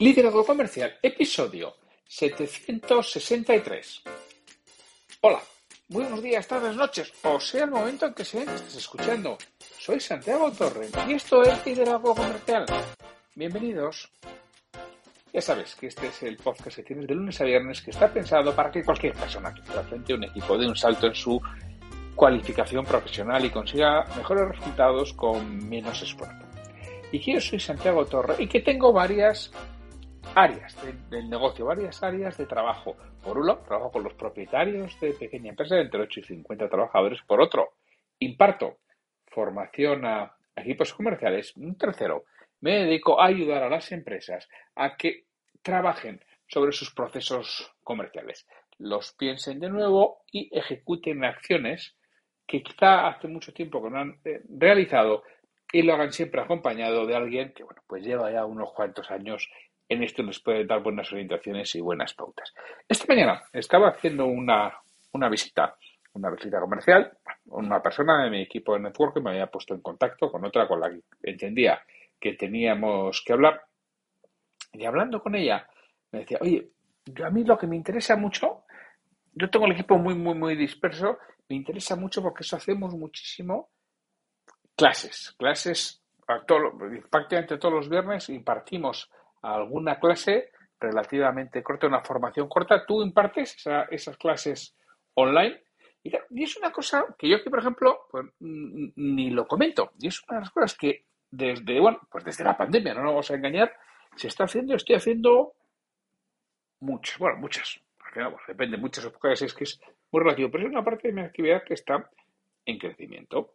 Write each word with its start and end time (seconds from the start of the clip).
Liderazgo 0.00 0.46
Comercial, 0.46 0.96
episodio 1.02 1.74
763. 2.06 4.02
Hola, 5.22 5.40
buenos 5.88 6.22
días, 6.22 6.46
tardes, 6.46 6.76
noches, 6.76 7.12
o 7.24 7.40
sea 7.40 7.64
el 7.64 7.72
momento 7.72 8.06
en 8.06 8.14
que 8.14 8.22
estés 8.22 8.76
escuchando. 8.76 9.36
Soy 9.76 9.98
Santiago 9.98 10.52
Torres 10.52 10.92
y 11.08 11.14
esto 11.14 11.42
es 11.42 11.66
Liderazgo 11.66 12.14
Comercial. 12.14 12.64
Bienvenidos. 13.34 14.08
Ya 15.32 15.40
sabes 15.40 15.74
que 15.74 15.88
este 15.88 16.06
es 16.06 16.22
el 16.22 16.36
podcast 16.36 16.76
que 16.76 16.84
tienes 16.84 17.08
de 17.08 17.16
lunes 17.16 17.40
a 17.40 17.44
viernes 17.44 17.82
que 17.82 17.90
está 17.90 18.06
pensado 18.06 18.54
para 18.54 18.70
que 18.70 18.84
cualquier 18.84 19.14
persona 19.14 19.52
que 19.52 19.62
esté 19.62 19.82
frente 19.82 20.12
a 20.12 20.16
un 20.16 20.22
equipo 20.22 20.56
dé 20.56 20.68
un 20.68 20.76
salto 20.76 21.08
en 21.08 21.14
su 21.16 21.42
cualificación 22.14 22.84
profesional 22.84 23.44
y 23.44 23.50
consiga 23.50 24.04
mejores 24.16 24.46
resultados 24.46 25.12
con 25.14 25.68
menos 25.68 26.00
esfuerzo. 26.00 26.46
Y 27.10 27.18
que 27.18 27.32
yo 27.32 27.40
soy 27.40 27.58
Santiago 27.58 28.06
Torres 28.06 28.38
y 28.38 28.46
que 28.46 28.60
tengo 28.60 28.92
varias 28.92 29.50
áreas 30.38 30.76
del 31.10 31.28
negocio, 31.28 31.66
varias 31.66 32.02
áreas 32.02 32.36
de 32.38 32.46
trabajo. 32.46 32.96
Por 33.22 33.38
un 33.38 33.46
lado, 33.46 33.64
trabajo 33.64 33.90
con 33.90 34.04
los 34.04 34.14
propietarios 34.14 34.98
de 35.00 35.12
pequeña 35.12 35.50
empresa 35.50 35.74
de 35.74 35.82
entre 35.82 36.02
8 36.02 36.20
y 36.20 36.22
50 36.22 36.68
trabajadores. 36.68 37.20
Por 37.22 37.40
otro, 37.40 37.74
imparto 38.20 38.78
formación 39.26 40.06
a 40.06 40.36
equipos 40.54 40.94
comerciales. 40.94 41.56
Un 41.56 41.76
tercero, 41.76 42.24
me 42.60 42.84
dedico 42.84 43.20
a 43.20 43.26
ayudar 43.26 43.62
a 43.64 43.68
las 43.68 43.90
empresas 43.92 44.48
a 44.76 44.96
que 44.96 45.24
trabajen 45.62 46.20
sobre 46.46 46.72
sus 46.72 46.92
procesos 46.94 47.74
comerciales, 47.82 48.46
los 48.78 49.12
piensen 49.12 49.60
de 49.60 49.68
nuevo 49.68 50.22
y 50.32 50.56
ejecuten 50.56 51.24
acciones 51.24 51.96
que 52.46 52.62
quizá 52.62 53.08
hace 53.08 53.28
mucho 53.28 53.52
tiempo 53.52 53.82
que 53.82 53.90
no 53.90 53.98
han 53.98 54.20
eh, 54.24 54.40
realizado 54.48 55.24
y 55.70 55.82
lo 55.82 55.92
hagan 55.92 56.12
siempre 56.12 56.40
acompañado 56.40 57.06
de 57.06 57.14
alguien 57.14 57.52
que, 57.52 57.62
bueno, 57.62 57.82
pues 57.86 58.02
lleva 58.02 58.32
ya 58.32 58.46
unos 58.46 58.72
cuantos 58.72 59.10
años 59.10 59.48
en 59.88 60.02
esto 60.02 60.22
nos 60.22 60.40
puede 60.40 60.64
dar 60.66 60.82
buenas 60.82 61.10
orientaciones 61.12 61.74
y 61.74 61.80
buenas 61.80 62.14
pautas. 62.14 62.52
Esta 62.86 63.06
mañana 63.08 63.42
estaba 63.52 63.88
haciendo 63.88 64.26
una, 64.26 64.72
una 65.12 65.28
visita, 65.28 65.76
una 66.12 66.30
visita 66.30 66.60
comercial. 66.60 67.16
Una 67.46 67.80
persona 67.80 68.24
de 68.24 68.30
mi 68.30 68.42
equipo 68.42 68.74
de 68.74 68.80
network 68.80 69.20
me 69.22 69.30
había 69.30 69.46
puesto 69.46 69.74
en 69.74 69.80
contacto 69.80 70.30
con 70.30 70.44
otra 70.44 70.68
con 70.68 70.80
la 70.80 70.90
que 70.90 71.00
entendía 71.22 71.80
que 72.20 72.34
teníamos 72.34 73.22
que 73.24 73.32
hablar. 73.32 73.62
Y 74.72 74.84
hablando 74.84 75.22
con 75.22 75.34
ella, 75.34 75.66
me 76.12 76.20
decía, 76.20 76.38
oye, 76.40 76.68
a 77.24 77.30
mí 77.30 77.44
lo 77.44 77.56
que 77.56 77.66
me 77.66 77.76
interesa 77.76 78.16
mucho, 78.16 78.64
yo 79.32 79.48
tengo 79.48 79.66
el 79.66 79.72
equipo 79.72 79.96
muy, 79.96 80.14
muy, 80.14 80.34
muy 80.34 80.56
disperso, 80.56 81.18
me 81.48 81.56
interesa 81.56 81.96
mucho 81.96 82.22
porque 82.22 82.42
eso 82.42 82.56
hacemos 82.56 82.94
muchísimo 82.94 83.70
clases, 84.76 85.34
clases 85.38 86.02
prácticamente 87.10 87.56
todos 87.56 87.74
los 87.74 87.88
viernes 87.88 88.28
impartimos 88.28 89.10
alguna 89.42 89.98
clase 89.98 90.50
relativamente 90.80 91.62
corta, 91.62 91.86
una 91.86 92.02
formación 92.02 92.48
corta, 92.48 92.84
tú 92.86 93.02
impartes 93.02 93.56
esas 93.90 94.16
clases 94.16 94.76
online. 95.14 95.62
Y, 96.02 96.42
es 96.42 96.56
una 96.56 96.70
cosa 96.70 97.04
que 97.18 97.28
yo 97.28 97.36
aquí, 97.36 97.50
por 97.50 97.58
ejemplo, 97.58 98.06
pues, 98.10 98.26
ni 98.40 99.30
lo 99.30 99.46
comento. 99.46 99.92
Y 99.98 100.08
es 100.08 100.22
una 100.28 100.38
de 100.38 100.44
las 100.44 100.50
cosas 100.52 100.76
que 100.76 101.04
desde, 101.30 101.80
bueno, 101.80 102.00
pues 102.10 102.24
desde 102.24 102.44
la 102.44 102.56
pandemia, 102.56 102.94
no 102.94 103.02
nos 103.02 103.10
vamos 103.10 103.30
a 103.30 103.34
engañar, 103.34 103.74
se 104.16 104.28
está 104.28 104.44
haciendo, 104.44 104.74
estoy 104.74 104.96
haciendo 104.96 105.52
muchas, 106.80 107.18
bueno, 107.18 107.38
muchas. 107.38 107.80
depende, 108.46 108.76
muchas 108.76 109.04
épocas 109.04 109.42
es 109.42 109.54
que 109.54 109.64
es 109.64 109.80
muy 110.10 110.22
relativo, 110.22 110.50
pero 110.50 110.64
es 110.64 110.70
una 110.70 110.84
parte 110.84 111.08
de 111.08 111.14
mi 111.14 111.20
actividad 111.20 111.62
que 111.64 111.74
está 111.74 112.10
en 112.64 112.78
crecimiento. 112.78 113.54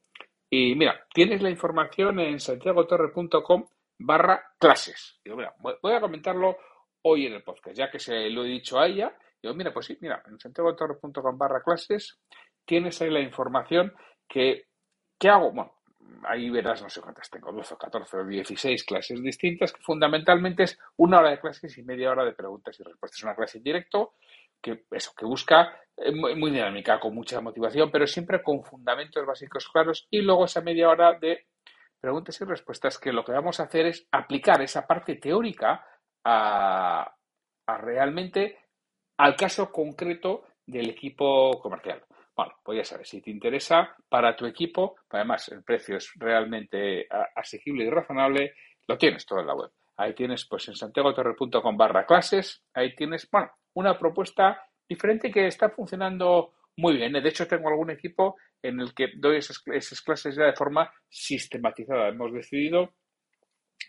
Y 0.50 0.76
mira, 0.76 1.06
tienes 1.14 1.42
la 1.42 1.50
información 1.50 2.20
en 2.20 2.40
santiagotorre.com 2.40 3.66
barra 4.06 4.54
clases. 4.60 5.20
Digo, 5.24 5.38
mira, 5.38 5.54
voy 5.60 5.94
a 5.94 6.02
comentarlo 6.02 6.58
hoy 7.04 7.26
en 7.26 7.34
el 7.34 7.44
podcast, 7.44 7.78
ya 7.78 7.90
que 7.90 8.00
se 8.00 8.30
lo 8.30 8.44
he 8.44 8.50
dicho 8.50 8.80
a 8.80 8.88
ella. 8.88 9.16
Digo, 9.42 9.56
mira, 9.56 9.74
pues 9.74 9.88
sí, 9.88 9.98
mira, 10.02 10.24
en 10.28 10.40
santiagotorre.com 10.40 11.38
barra 11.38 11.62
clases 11.62 12.20
tienes 12.66 13.02
ahí 13.02 13.10
la 13.10 13.20
información 13.20 13.94
que, 14.28 14.68
¿qué 15.20 15.30
hago? 15.30 15.52
Bueno, 15.52 15.74
ahí 16.24 16.50
verás 16.50 16.82
no 16.82 16.90
sé 16.90 17.02
cuántas 17.02 17.30
tengo, 17.30 17.52
12, 17.52 17.76
14 17.78 18.18
o 18.18 18.26
16 18.26 18.84
clases 18.86 19.22
distintas, 19.22 19.74
que 19.74 19.82
fundamentalmente 19.82 20.64
es 20.64 20.80
una 20.98 21.20
hora 21.20 21.32
de 21.32 21.40
clases 21.40 21.78
y 21.78 21.84
media 21.84 22.12
hora 22.12 22.26
de 22.26 22.34
preguntas 22.34 22.80
y 22.80 22.84
respuestas. 22.84 23.20
Es 23.20 23.24
una 23.24 23.36
clase 23.36 23.58
en 23.58 23.64
directo 23.64 24.14
que 24.62 24.86
eso, 24.92 25.12
que 25.18 25.26
busca 25.26 25.78
eh, 25.98 26.12
muy, 26.12 26.52
dinámica, 26.52 27.00
con 27.00 27.14
mucha 27.14 27.42
motivación, 27.42 27.92
pero 27.92 28.08
siempre 28.08 28.42
con 28.42 28.64
fundamentos 28.64 29.26
básicos 29.26 29.68
claros 29.68 30.08
y 30.10 30.22
luego 30.22 30.46
esa 30.46 30.62
media 30.62 30.90
hora 30.90 31.18
de 31.20 31.48
preguntas 32.04 32.42
y 32.42 32.44
respuestas 32.44 33.00
que 33.00 33.14
lo 33.14 33.24
que 33.24 33.32
vamos 33.32 33.62
a 33.62 33.64
hacer 33.64 33.86
es 33.86 34.06
aplicar 34.12 34.62
esa 34.62 34.86
parte 34.86 35.16
teórica 35.16 35.88
a, 36.26 37.16
realmente 37.66 38.58
al 39.18 39.38
caso 39.38 39.72
concreto 39.72 40.44
del 40.66 40.90
equipo 40.90 41.62
comercial. 41.62 42.04
Bueno, 42.36 42.56
pues 42.62 42.80
ya 42.80 42.84
sabes, 42.84 43.08
si 43.08 43.22
te 43.22 43.32
interesa 43.32 43.96
para 44.10 44.36
tu 44.36 44.46
equipo, 44.46 44.98
además 45.12 45.48
el 45.48 45.64
precio 45.64 45.96
es 45.96 46.12
realmente 46.16 47.08
asequible 47.38 47.86
y 47.86 47.90
razonable, 47.90 48.54
lo 48.86 48.98
tienes 48.98 49.26
todo 49.26 49.40
en 49.40 49.48
la 49.48 49.56
web. 49.56 49.72
Ahí 49.96 50.14
tienes, 50.14 50.46
pues 50.46 50.68
en 50.68 50.76
santiagotorre.com 50.76 51.78
barra 51.78 52.06
clases, 52.06 52.66
ahí 52.74 52.94
tienes, 52.96 53.30
bueno, 53.32 53.50
una 53.76 53.98
propuesta 53.98 54.62
diferente 54.90 55.32
que 55.32 55.48
está 55.48 55.70
funcionando 55.70 56.52
muy 56.76 56.98
bien. 56.98 57.14
De 57.14 57.30
hecho, 57.30 57.48
tengo 57.48 57.70
algún 57.70 57.92
equipo 57.92 58.36
en 58.64 58.80
el 58.80 58.94
que 58.96 59.10
doy 59.18 59.38
esas, 59.38 60.02
clases 60.02 60.36
ya 60.36 60.46
de 60.46 60.54
forma 60.54 60.92
sistematizada. 61.10 62.08
Hemos 62.08 62.34
decidido 62.34 62.94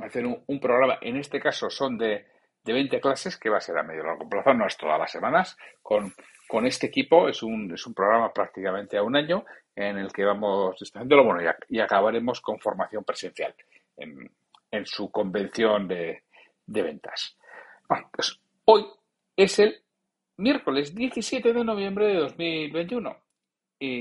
hacer 0.00 0.26
un, 0.26 0.60
programa, 0.60 0.98
en 1.00 1.16
este 1.16 1.40
caso 1.40 1.70
son 1.70 1.96
de, 1.96 2.26
de, 2.64 2.72
20 2.72 3.00
clases, 3.00 3.38
que 3.38 3.48
va 3.48 3.58
a 3.58 3.60
ser 3.60 3.78
a 3.78 3.84
medio 3.84 4.02
largo 4.02 4.28
plazo, 4.28 4.52
no 4.52 4.66
es 4.66 4.76
todas 4.76 4.98
las 4.98 5.10
semanas, 5.10 5.56
con, 5.80 6.12
con 6.48 6.66
este 6.66 6.88
equipo. 6.88 7.28
Es 7.28 7.42
un, 7.42 7.72
es 7.72 7.86
un 7.86 7.94
programa 7.94 8.32
prácticamente 8.32 8.98
a 8.98 9.02
un 9.02 9.16
año 9.16 9.44
en 9.76 9.98
el 9.98 10.12
que 10.12 10.24
vamos 10.24 10.76
haciéndolo 10.76 11.24
bueno, 11.24 11.40
y, 11.68 11.80
acabaremos 11.80 12.40
con 12.40 12.58
formación 12.58 13.04
presencial 13.04 13.54
en, 13.96 14.30
en 14.70 14.86
su 14.86 15.10
convención 15.10 15.86
de, 15.86 16.22
ventas. 16.66 17.36
Pues 18.12 18.40
hoy 18.64 18.86
es 19.36 19.58
el 19.58 19.82
miércoles 20.36 20.94
17 20.94 21.52
de 21.52 21.64
noviembre 21.64 22.06
de 22.06 22.14
2021. 22.14 23.23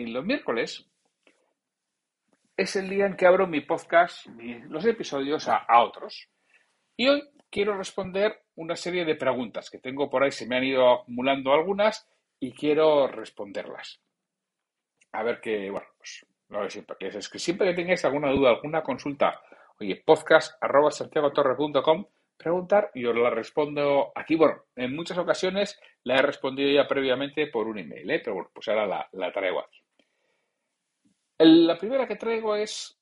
Los 0.07 0.23
miércoles 0.23 0.87
es 2.55 2.75
el 2.75 2.89
día 2.89 3.05
en 3.05 3.15
que 3.15 3.25
abro 3.25 3.47
mi 3.47 3.61
podcast, 3.61 4.27
los 4.69 4.85
episodios 4.85 5.47
a, 5.49 5.65
otros. 5.81 6.29
Y 6.95 7.07
hoy 7.07 7.23
quiero 7.49 7.77
responder 7.77 8.43
una 8.55 8.75
serie 8.75 9.03
de 9.03 9.15
preguntas 9.15 9.69
que 9.69 9.79
tengo 9.79 10.09
por 10.09 10.23
ahí, 10.23 10.31
se 10.31 10.47
me 10.47 10.55
han 10.55 10.63
ido 10.63 10.89
acumulando 10.89 11.51
algunas 11.51 12.07
y 12.39 12.53
quiero 12.53 13.07
responderlas. 13.07 13.99
A 15.11 15.23
ver 15.23 15.41
qué, 15.41 15.69
bueno, 15.69 15.87
pues 15.97 16.25
lo 16.49 16.61
que 16.61 16.69
siempre 16.69 16.95
que 16.99 17.07
es, 17.07 17.29
que 17.29 17.39
siempre 17.39 17.67
que 17.67 17.75
tengáis 17.75 18.05
alguna 18.05 18.31
duda, 18.31 18.51
alguna 18.51 18.83
consulta, 18.83 19.41
oye, 19.79 20.01
podcast 20.05 20.55
arroba 20.61 20.91
santiagotorre.com 20.91 22.05
preguntar 22.37 22.91
y 22.93 23.05
os 23.05 23.15
la 23.15 23.29
respondo 23.29 24.11
aquí. 24.15 24.35
Bueno, 24.35 24.63
en 24.75 24.95
muchas 24.95 25.17
ocasiones 25.17 25.79
la 26.03 26.17
he 26.17 26.21
respondido 26.21 26.69
ya 26.69 26.87
previamente 26.87 27.47
por 27.47 27.67
un 27.67 27.79
email, 27.79 28.09
¿eh? 28.09 28.19
pero 28.23 28.35
bueno, 28.35 28.49
pues 28.53 28.67
ahora 28.67 29.09
la, 29.11 29.31
traigo 29.31 29.61
aquí. 29.61 29.81
la 31.39 31.77
primera 31.77 32.07
que 32.07 32.15
traigo 32.15 32.55
es... 32.55 32.97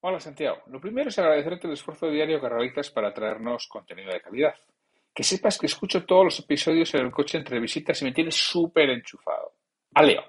Hola 0.00 0.20
Santiago, 0.20 0.62
lo 0.68 0.80
primero 0.80 1.08
es 1.08 1.18
agradecerte 1.18 1.66
el 1.66 1.72
esfuerzo 1.72 2.08
diario 2.08 2.40
que 2.40 2.48
realizas 2.48 2.90
para 2.90 3.12
traernos 3.12 3.66
contenido 3.66 4.12
de 4.12 4.20
calidad. 4.20 4.54
Que 5.12 5.24
sepas 5.24 5.58
que 5.58 5.66
escucho 5.66 6.04
todos 6.04 6.24
los 6.24 6.38
episodios 6.38 6.94
en 6.94 7.06
el 7.06 7.10
coche 7.10 7.38
entre 7.38 7.58
visitas 7.58 8.00
y 8.02 8.04
me 8.04 8.12
tienes 8.12 8.36
súper 8.36 8.90
enchufado. 8.90 9.54
A 9.94 10.02
Leo. 10.02 10.22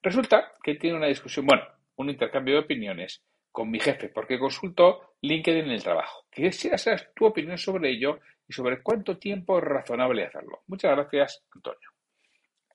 Resulta 0.00 0.52
que 0.62 0.76
tiene 0.76 0.96
una 0.96 1.08
discusión, 1.08 1.44
bueno, 1.44 1.64
un 1.96 2.08
intercambio 2.08 2.54
de 2.54 2.60
opiniones 2.60 3.22
con 3.50 3.70
mi 3.70 3.78
jefe, 3.80 4.08
porque 4.08 4.38
consulto 4.38 5.16
LinkedIn 5.20 5.64
en 5.64 5.72
el 5.72 5.82
trabajo. 5.82 6.24
Quisiera 6.30 6.78
saber 6.78 7.12
tu 7.14 7.26
opinión 7.26 7.58
sobre 7.58 7.90
ello 7.90 8.20
y 8.52 8.54
sobre 8.54 8.82
cuánto 8.82 9.16
tiempo 9.16 9.56
es 9.56 9.64
razonable 9.64 10.26
hacerlo. 10.26 10.60
Muchas 10.66 10.94
gracias, 10.94 11.42
Antonio. 11.54 11.88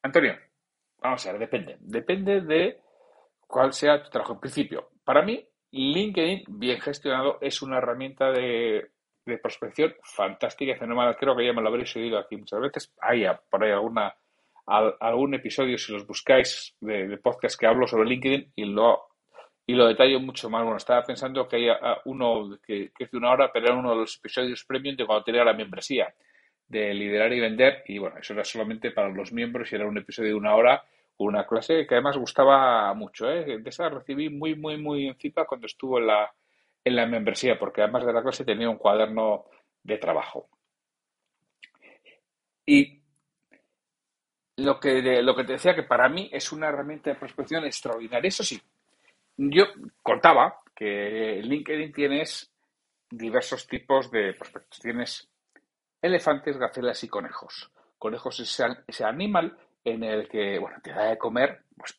Antonio, 0.02 0.36
vamos 0.98 1.26
a 1.26 1.32
ver, 1.32 1.40
depende. 1.40 1.78
Depende 1.80 2.42
de 2.42 2.82
cuál 3.46 3.74
sea 3.74 4.02
tu 4.02 4.10
trabajo. 4.10 4.34
En 4.34 4.40
principio, 4.40 4.90
para 5.04 5.22
mí, 5.22 5.48
LinkedIn, 5.70 6.46
bien 6.48 6.82
gestionado, 6.82 7.38
es 7.42 7.62
una 7.62 7.78
herramienta 7.78 8.32
de, 8.32 8.90
prospección 9.42 9.94
fantástica 10.02 10.72
y 10.72 10.80
fenomenal. 10.80 11.16
Creo 11.16 11.36
que 11.36 11.46
ya 11.46 11.54
me 11.54 11.62
lo 11.62 11.68
habréis 11.68 11.96
oído 11.96 12.18
aquí 12.18 12.38
muchas 12.38 12.60
veces. 12.60 12.96
Hay 13.00 13.26
por 13.52 13.64
ahí 13.64 13.72
alguna, 13.72 14.16
algún 14.66 15.36
episodio, 15.36 15.78
si 15.78 15.94
los 15.94 16.08
buscáis, 16.08 16.76
de, 16.80 17.08
de 17.08 17.18
podcast 17.18 17.60
que 17.60 17.68
hablo 17.68 17.86
sobre 17.86 18.10
LinkedIn 18.10 18.54
y 18.56 18.66
lo 18.66 19.06
y 19.69 19.74
lo 19.74 19.86
detallo 19.86 20.19
mucho 20.22 20.50
más. 20.50 20.64
Bueno, 20.64 20.78
estaba 20.78 21.04
pensando 21.04 21.46
que 21.48 21.58
hay 21.58 21.68
uno 22.06 22.58
que, 22.66 22.92
es 22.98 23.12
de 23.12 23.18
una 23.18 23.31
hora, 23.31 23.52
pero 23.52 23.68
era 23.68 23.75
uno 23.75 23.92
de 23.92 23.98
los 23.98 24.18
episodios 24.18 24.64
premium 24.64 24.96
de 24.96 25.06
cuando 25.06 25.25
tenía 25.25 25.44
la 25.44 25.54
membresía 25.54 26.14
de 26.68 26.94
liderar 26.94 27.34
y 27.34 27.42
vender. 27.42 27.84
Y 27.86 27.98
bueno, 27.98 28.18
eso 28.18 28.34
era 28.34 28.46
solamente 28.46 28.92
para 28.92 29.10
los 29.10 29.34
miembros 29.34 29.69
y 29.72 29.75
era 29.75 29.86
un 29.86 29.98
episodio 29.98 30.30
de 30.30 30.36
una 30.36 30.56
hora, 30.56 30.86
una 31.18 31.46
clase 31.46 31.86
que 31.86 31.96
además 31.96 32.18
gustaba 32.18 32.94
mucho. 32.94 33.30
¿eh? 33.30 33.60
De 33.60 33.69
esa 33.69 33.90
recibí 33.90 34.30
muy, 34.30 34.56
muy, 34.56 34.78
muy 34.78 35.08
encima 35.10 35.44
cuando 35.44 35.68
estuvo 35.68 36.00
en 36.00 36.08
la, 36.08 36.34
en 36.86 36.96
la 36.96 37.06
membresía, 37.06 37.60
porque 37.60 37.81
además 37.81 38.06
de 38.06 38.14
la 38.14 38.24
clase 38.24 38.46
tenía 38.46 38.69
un 38.69 38.78
cuaderno 38.78 39.48
de 39.84 39.98
trabajo. 39.98 40.48
Y 42.66 43.02
lo 44.56 44.80
que, 44.80 45.22
lo 45.22 45.36
que 45.36 45.44
te 45.44 45.54
decía 45.54 45.75
que 45.75 45.84
para 45.84 46.08
mí 46.08 46.30
es 46.31 46.54
una 46.54 46.69
herramienta 46.69 47.10
de 47.10 47.18
prospección 47.18 47.66
extraordinaria. 47.66 48.30
Eso 48.30 48.44
sí, 48.44 48.62
yo 49.38 49.66
contaba 50.01 50.60
que 50.75 51.42
LinkedIn 51.44 51.92
tienes 51.92 52.51
diversos 53.10 53.68
tipos 53.68 54.12
de 54.12 54.34
prospectos. 54.34 54.80
Tienes 54.80 55.30
elefantes, 56.01 56.57
gacelas 56.57 57.04
y 57.04 57.07
conejos. 57.07 57.72
Conejos 57.98 58.39
es 58.39 58.63
ese, 58.88 59.04
animal 59.04 59.57
en 59.84 60.04
el 60.04 60.28
que, 60.28 60.60
bueno, 60.60 60.78
te 60.84 60.92
da 60.92 61.06
de 61.06 61.18
comer, 61.18 61.63
pues, 61.75 61.98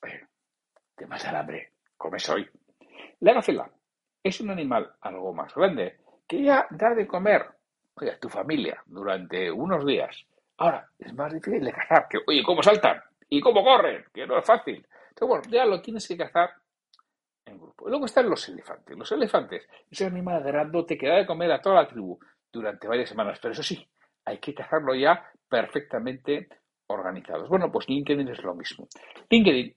te 0.94 1.06
más 1.06 1.24
al 1.24 1.36
hambre, 1.36 1.72
comes 1.96 2.28
hoy. 2.28 2.48
La 3.20 3.32
gacela 3.32 3.70
es 4.22 4.40
un 4.40 4.50
animal 4.50 4.92
algo 5.00 5.32
más 5.32 5.54
grande 5.54 5.98
que 6.26 6.42
ya 6.42 6.66
da 6.70 6.94
de 6.94 7.06
comer 7.06 7.46
a 7.96 8.18
tu 8.20 8.28
familia 8.28 8.82
durante 8.86 9.50
unos 9.50 9.84
días. 9.84 10.24
Ahora, 10.58 10.88
es 10.98 11.12
más 11.14 11.32
difícil 11.32 11.64
de 11.64 11.72
cazar, 11.72 12.06
que, 12.08 12.18
oye, 12.26 12.42
¿cómo 12.44 12.62
saltan? 12.62 13.00
¿Y 13.28 13.40
cómo 13.40 13.64
corren? 13.64 14.04
Que 14.12 14.26
no 14.26 14.38
es 14.38 14.44
fácil. 14.44 14.86
Entonces, 15.08 15.28
bueno, 15.28 15.42
ya 15.48 15.64
lo 15.64 15.80
tienes 15.80 16.06
que 16.06 16.16
cazar 16.16 16.50
luego 17.86 18.06
están 18.06 18.28
los 18.28 18.48
elefantes. 18.48 18.96
Los 18.96 19.12
elefantes, 19.12 19.68
ese 19.90 20.06
animal 20.06 20.42
grandote 20.42 20.96
que 20.96 21.08
da 21.08 21.16
de 21.16 21.26
comer 21.26 21.52
a 21.52 21.60
toda 21.60 21.82
la 21.82 21.88
tribu 21.88 22.18
durante 22.52 22.88
varias 22.88 23.08
semanas. 23.08 23.38
Pero 23.40 23.52
eso 23.52 23.62
sí, 23.62 23.86
hay 24.24 24.38
que 24.38 24.54
cazarlo 24.54 24.94
ya 24.94 25.24
perfectamente 25.48 26.48
organizados. 26.88 27.48
Bueno, 27.48 27.70
pues 27.70 27.88
LinkedIn 27.88 28.28
es 28.28 28.42
lo 28.42 28.54
mismo. 28.54 28.88
LinkedIn 29.30 29.74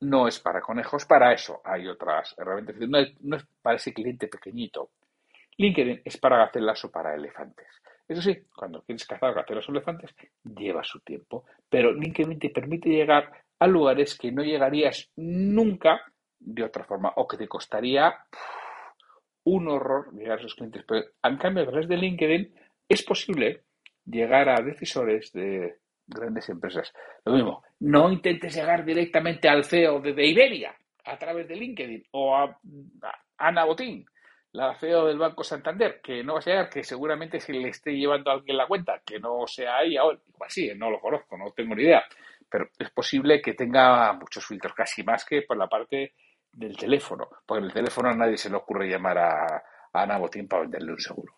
no 0.00 0.28
es 0.28 0.40
para 0.40 0.60
conejos, 0.60 1.04
para 1.06 1.32
eso 1.32 1.60
hay 1.64 1.86
otras 1.86 2.34
herramientas. 2.38 2.76
No 2.88 3.36
es, 3.36 3.46
para 3.62 3.76
ese 3.76 3.92
cliente 3.92 4.28
pequeñito. 4.28 4.90
LinkedIn 5.56 6.02
es 6.04 6.16
para 6.16 6.38
gacelas 6.38 6.84
o 6.84 6.90
para 6.90 7.14
elefantes. 7.14 7.68
Eso 8.08 8.22
sí, 8.22 8.36
cuando 8.54 8.82
quieres 8.82 9.06
cazar 9.06 9.34
gacelas 9.34 9.68
o 9.68 9.72
elefantes, 9.72 10.14
lleva 10.42 10.82
su 10.82 11.00
tiempo. 11.00 11.44
Pero 11.68 11.92
LinkedIn 11.92 12.38
te 12.38 12.50
permite 12.50 12.88
llegar 12.88 13.30
a 13.58 13.66
lugares 13.66 14.16
que 14.18 14.32
no 14.32 14.42
llegarías 14.42 15.10
nunca 15.16 16.00
de 16.40 16.64
otra 16.64 16.84
forma 16.84 17.12
o 17.16 17.28
que 17.28 17.36
te 17.36 17.46
costaría 17.46 18.14
un 19.44 19.68
horror 19.68 20.12
llegar 20.14 20.38
a 20.38 20.40
esos 20.40 20.54
clientes. 20.54 20.84
Pero 20.86 21.06
en 21.22 21.36
cambio, 21.36 21.62
a 21.62 21.66
través 21.66 21.88
de 21.88 21.96
LinkedIn 21.96 22.54
es 22.88 23.02
posible 23.02 23.62
llegar 24.04 24.48
a 24.48 24.62
decisores 24.62 25.32
de 25.32 25.76
grandes 26.06 26.48
empresas. 26.48 26.92
Lo 27.24 27.34
mismo, 27.34 27.62
no 27.80 28.10
intentes 28.10 28.54
llegar 28.54 28.84
directamente 28.84 29.48
al 29.48 29.64
CEO 29.64 30.00
de, 30.00 30.26
Iberia 30.26 30.74
a 31.04 31.16
través 31.16 31.48
de 31.48 31.56
LinkedIn 31.56 32.04
o 32.12 32.36
a, 32.36 32.58
Ana 33.38 33.64
Botín, 33.64 34.04
la 34.52 34.74
CEO 34.74 35.06
del 35.06 35.18
Banco 35.18 35.44
Santander, 35.44 36.00
que 36.02 36.22
no 36.22 36.34
va 36.34 36.40
a 36.40 36.44
llegar, 36.44 36.68
que 36.68 36.82
seguramente 36.82 37.40
si 37.40 37.52
le 37.52 37.68
esté 37.68 37.92
llevando 37.92 38.30
a 38.30 38.34
alguien 38.34 38.56
la 38.56 38.66
cuenta, 38.66 39.00
que 39.06 39.18
no 39.18 39.46
sea 39.46 39.82
ella 39.82 40.04
o 40.04 40.12
igual 40.12 40.50
sí, 40.50 40.70
no 40.76 40.90
lo 40.90 41.00
conozco, 41.00 41.38
no 41.38 41.52
tengo 41.52 41.74
ni 41.74 41.84
idea, 41.84 42.04
pero 42.50 42.68
es 42.78 42.90
posible 42.90 43.40
que 43.40 43.54
tenga 43.54 44.12
muchos 44.14 44.44
filtros, 44.44 44.74
casi 44.74 45.02
más 45.04 45.24
que 45.24 45.42
por 45.42 45.56
la 45.56 45.68
parte 45.68 46.12
del 46.52 46.76
teléfono, 46.76 47.28
porque 47.46 47.60
en 47.60 47.66
el 47.66 47.72
teléfono 47.72 48.08
a 48.08 48.14
nadie 48.14 48.36
se 48.36 48.50
le 48.50 48.56
ocurre 48.56 48.88
llamar 48.88 49.18
a, 49.18 50.18
Botín 50.18 50.46
para 50.46 50.62
venderle 50.62 50.92
un 50.92 51.00
seguro. 51.00 51.34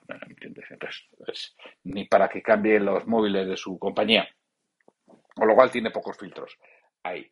Entonces, 0.70 1.56
ni 1.85 2.06
para 2.06 2.29
que 2.29 2.43
cambie 2.43 2.79
los 2.79 3.06
móviles 3.06 3.47
de 3.49 3.56
su 3.56 3.79
compañía. 3.79 4.29
Con 5.35 5.49
lo 5.49 5.55
cual 5.55 5.70
tiene 5.70 5.91
pocos 5.91 6.19
filtros 6.19 6.59
ahí. 7.03 7.31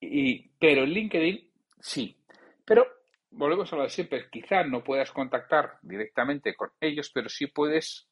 Y, 0.00 0.48
pero 0.58 0.82
en 0.82 0.90
LinkedIn 0.90 1.50
sí. 1.78 2.16
Pero 2.64 2.86
volvemos 3.30 3.72
a 3.72 3.76
lo 3.76 3.82
de 3.82 3.90
siempre. 3.90 4.28
Quizá 4.30 4.64
no 4.64 4.82
puedas 4.82 5.12
contactar 5.12 5.78
directamente 5.82 6.54
con 6.56 6.70
ellos, 6.80 7.10
pero 7.14 7.28
sí 7.28 7.46
puedes 7.46 8.08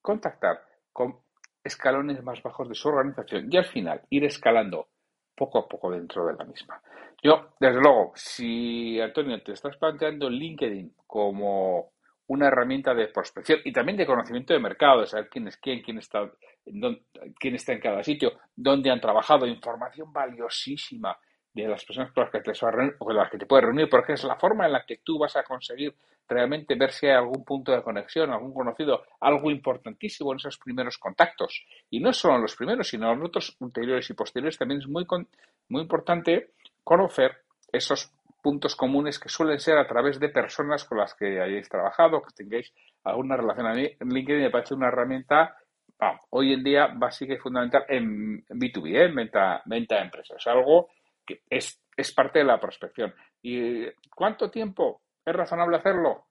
contactar 0.00 0.62
con 0.92 1.20
escalones 1.62 2.22
más 2.22 2.42
bajos 2.42 2.68
de 2.68 2.74
su 2.74 2.88
organización 2.88 3.48
y 3.50 3.56
al 3.56 3.66
final 3.66 4.02
ir 4.08 4.24
escalando 4.24 4.88
poco 5.36 5.58
a 5.58 5.68
poco 5.68 5.90
dentro 5.90 6.26
de 6.26 6.34
la 6.34 6.44
misma. 6.44 6.80
Yo, 7.22 7.50
desde 7.60 7.80
luego, 7.80 8.12
si 8.14 9.00
Antonio 9.00 9.42
te 9.42 9.52
estás 9.52 9.76
planteando 9.76 10.30
LinkedIn 10.30 10.94
como 11.06 11.92
una 12.28 12.48
herramienta 12.48 12.94
de 12.94 13.08
prospección 13.08 13.60
y 13.64 13.72
también 13.72 13.96
de 13.96 14.06
conocimiento 14.06 14.52
de 14.52 14.60
mercado, 14.60 15.00
de 15.00 15.06
saber 15.06 15.28
quién 15.28 15.46
es 15.48 15.56
quién, 15.58 15.82
quién 15.82 15.98
está, 15.98 16.30
quién 17.38 17.54
está 17.54 17.72
en 17.72 17.80
cada 17.80 18.02
sitio, 18.02 18.32
dónde 18.54 18.90
han 18.90 19.00
trabajado, 19.00 19.46
información 19.46 20.12
valiosísima 20.12 21.16
de 21.52 21.68
las 21.68 21.84
personas 21.84 22.12
con 22.12 22.24
las 22.24 22.32
que 22.32 22.40
te, 22.40 22.52
con 22.98 23.16
las 23.16 23.30
que 23.30 23.38
te 23.38 23.46
puedes 23.46 23.64
reunir, 23.64 23.88
porque 23.88 24.12
es 24.14 24.24
la 24.24 24.36
forma 24.36 24.66
en 24.66 24.72
la 24.72 24.84
que 24.84 24.98
tú 24.98 25.18
vas 25.18 25.36
a 25.36 25.44
conseguir 25.44 25.94
realmente 26.28 26.74
ver 26.74 26.92
si 26.92 27.06
hay 27.06 27.14
algún 27.14 27.44
punto 27.44 27.72
de 27.72 27.82
conexión, 27.82 28.30
algún 28.30 28.52
conocido, 28.52 29.04
algo 29.20 29.50
importantísimo 29.50 30.32
en 30.32 30.38
esos 30.38 30.58
primeros 30.58 30.98
contactos. 30.98 31.64
Y 31.90 32.00
no 32.00 32.12
solo 32.12 32.36
en 32.36 32.42
los 32.42 32.56
primeros, 32.56 32.88
sino 32.88 33.12
en 33.12 33.22
otros 33.22 33.56
anteriores 33.60 34.08
y 34.10 34.14
posteriores, 34.14 34.58
también 34.58 34.80
es 34.80 34.88
muy, 34.88 35.06
muy 35.68 35.82
importante 35.82 36.52
conocer 36.82 37.42
esos 37.72 38.12
puntos 38.42 38.76
comunes 38.76 39.18
que 39.18 39.28
suelen 39.28 39.58
ser 39.58 39.76
a 39.76 39.88
través 39.88 40.20
de 40.20 40.28
personas 40.28 40.84
con 40.84 40.98
las 40.98 41.14
que 41.14 41.40
hayáis 41.40 41.68
trabajado, 41.68 42.22
que 42.22 42.34
tengáis 42.34 42.72
alguna 43.02 43.36
relación. 43.36 43.66
A 43.66 43.74
mí 43.74 43.90
LinkedIn 44.00 44.42
me 44.42 44.50
parece 44.50 44.74
una 44.74 44.88
herramienta 44.88 45.56
hoy 46.30 46.52
en 46.52 46.62
día 46.62 46.88
básica 46.94 47.34
y 47.34 47.38
fundamental 47.38 47.84
en 47.88 48.44
B2B, 48.46 48.94
¿eh? 48.94 49.04
en 49.06 49.14
venta, 49.14 49.62
venta 49.64 49.96
de 49.96 50.02
empresas. 50.02 50.36
Es 50.38 50.46
algo 50.46 50.88
que 51.24 51.40
es, 51.50 51.82
es 51.96 52.12
parte 52.12 52.40
de 52.40 52.44
la 52.44 52.60
prospección. 52.60 53.14
¿Y 53.42 53.86
cuánto 54.14 54.50
tiempo 54.50 55.02
es 55.26 55.36
razonable 55.36 55.76
hacerlo? 55.76 56.26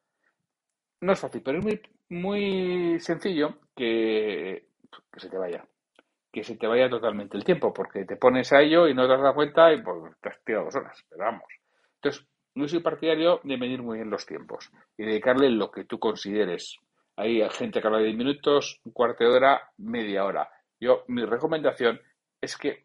No 1.02 1.14
es 1.14 1.20
fácil, 1.20 1.44
pero 1.44 1.60
es 1.60 1.64
muy, 1.64 1.82
muy 2.10 3.00
sencillo 3.00 3.60
que, 3.76 4.70
que 5.12 5.20
se 5.20 5.30
te 5.30 5.38
vaya 5.38 5.64
que 6.36 6.44
se 6.44 6.58
te 6.58 6.68
vaya 6.68 6.90
totalmente 6.90 7.38
el 7.38 7.46
tiempo, 7.46 7.74
porque 7.74 8.04
te 8.04 8.18
pones 8.18 8.52
a 8.52 8.62
ello 8.62 8.90
y 8.90 8.94
no 8.94 9.08
te 9.08 9.14
has 9.14 9.22
dado 9.22 9.36
cuenta 9.36 9.72
y 9.72 9.82
pues 9.82 10.14
te 10.20 10.28
has 10.28 10.44
tirado 10.44 10.66
dos 10.66 10.76
horas, 10.76 11.02
pero 11.10 11.24
vamos. 11.24 11.46
Entonces, 11.96 12.28
no 12.56 12.68
soy 12.68 12.82
partidario 12.82 13.40
de 13.46 13.56
medir 13.56 13.82
muy 13.82 14.00
bien 14.00 14.10
los 14.10 14.26
tiempos 14.26 14.70
y 14.98 15.06
dedicarle 15.06 15.50
lo 15.50 15.72
que 15.72 15.86
tú 15.86 15.98
consideres. 15.98 16.78
Hay 17.16 17.42
gente 17.52 17.80
que 17.80 17.88
habla 17.88 18.00
de 18.00 18.08
10 18.08 18.18
minutos, 18.18 18.82
un 18.84 18.92
cuarto 18.92 19.24
de 19.24 19.30
hora, 19.30 19.72
media 19.78 20.26
hora. 20.26 20.50
Yo, 20.78 21.06
mi 21.08 21.24
recomendación 21.24 22.02
es 22.42 22.58
que 22.58 22.84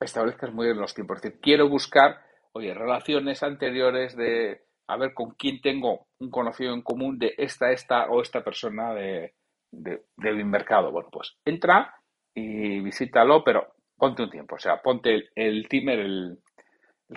establezcas 0.00 0.52
muy 0.52 0.66
bien 0.66 0.80
los 0.80 0.94
tiempos. 0.94 1.18
Es 1.18 1.22
decir, 1.22 1.40
quiero 1.40 1.68
buscar, 1.68 2.24
oye, 2.54 2.74
relaciones 2.74 3.44
anteriores 3.44 4.16
de 4.16 4.64
a 4.86 4.96
ver 4.96 5.14
con 5.14 5.30
quién 5.32 5.60
tengo 5.60 6.06
un 6.18 6.30
conocido 6.30 6.74
en 6.74 6.82
común 6.82 7.18
de 7.18 7.34
esta, 7.38 7.70
esta 7.70 8.06
o 8.10 8.20
esta 8.20 8.42
persona 8.42 8.92
de, 8.94 9.34
de, 9.70 10.02
de 10.16 10.44
mercado. 10.44 10.90
Bueno, 10.90 11.08
pues 11.10 11.36
entra 11.44 11.94
y 12.34 12.80
visítalo, 12.80 13.42
pero 13.44 13.74
ponte 13.96 14.22
un 14.22 14.30
tiempo, 14.30 14.56
o 14.56 14.58
sea, 14.58 14.80
ponte 14.82 15.30
el, 15.34 15.68
timer, 15.68 16.00
el, 16.00 16.38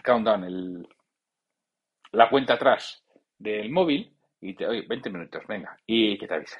countdown, 0.03 0.43
el, 0.43 0.88
la 2.12 2.29
cuenta 2.29 2.53
atrás 2.53 3.03
del 3.38 3.72
móvil 3.72 4.13
y 4.41 4.53
te, 4.53 4.67
oye, 4.67 4.86
20 4.88 5.10
minutos, 5.10 5.43
venga, 5.48 5.77
y 5.86 6.17
que 6.17 6.27
te 6.27 6.34
avise. 6.36 6.60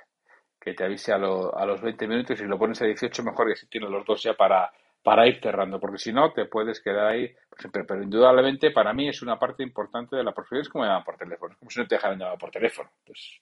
Que 0.60 0.74
te 0.74 0.84
avise 0.84 1.12
a, 1.12 1.18
a 1.18 1.66
los 1.66 1.82
20 1.82 2.08
minutos 2.08 2.42
y 2.42 2.46
lo 2.46 2.58
pones 2.58 2.82
a 2.82 2.86
18, 2.86 3.24
mejor 3.24 3.50
que 3.50 3.56
si 3.56 3.68
tienes 3.68 3.90
los 3.92 4.06
dos 4.06 4.24
ya 4.24 4.34
para, 4.34 4.72
para 5.06 5.28
ir 5.28 5.40
cerrando, 5.40 5.80
porque 5.80 6.00
si 6.00 6.12
no 6.12 6.34
te 6.34 6.46
puedes 6.46 6.82
quedar 6.82 7.06
ahí. 7.06 7.32
Pero 7.72 8.02
indudablemente 8.02 8.72
para 8.72 8.92
mí 8.92 9.08
es 9.08 9.22
una 9.22 9.38
parte 9.38 9.62
importante 9.62 10.16
de 10.16 10.24
la 10.24 10.34
profesión, 10.34 10.62
es 10.62 10.70
como 10.70 10.84
llamar 10.84 11.04
por 11.06 11.16
teléfono, 11.16 11.54
es 11.54 11.60
como 11.60 11.70
si 11.70 11.80
no 11.80 11.86
te 11.86 11.94
dejaran 11.94 12.18
llamar 12.18 12.40
por 12.40 12.50
teléfono. 12.50 12.90
Pues, 13.06 13.40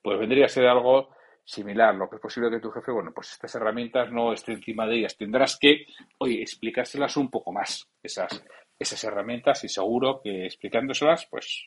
pues 0.00 0.18
vendría 0.18 0.46
a 0.46 0.48
ser 0.48 0.66
algo 0.66 1.10
similar, 1.44 1.94
lo 1.94 2.08
que 2.08 2.16
es 2.16 2.22
posible 2.22 2.48
que 2.48 2.60
tu 2.60 2.70
jefe, 2.70 2.92
bueno, 2.92 3.12
pues 3.14 3.30
estas 3.32 3.54
herramientas 3.54 4.10
no 4.10 4.32
esté 4.32 4.52
encima 4.52 4.86
de 4.86 5.00
ellas. 5.00 5.14
Tendrás 5.14 5.58
que, 5.58 5.84
oye, 6.16 6.40
explicárselas 6.40 7.14
un 7.18 7.30
poco 7.30 7.52
más, 7.52 7.86
esas, 8.02 8.42
esas 8.78 9.04
herramientas, 9.04 9.62
y 9.64 9.68
seguro 9.68 10.22
que 10.24 10.46
explicándoselas, 10.46 11.26
pues, 11.30 11.66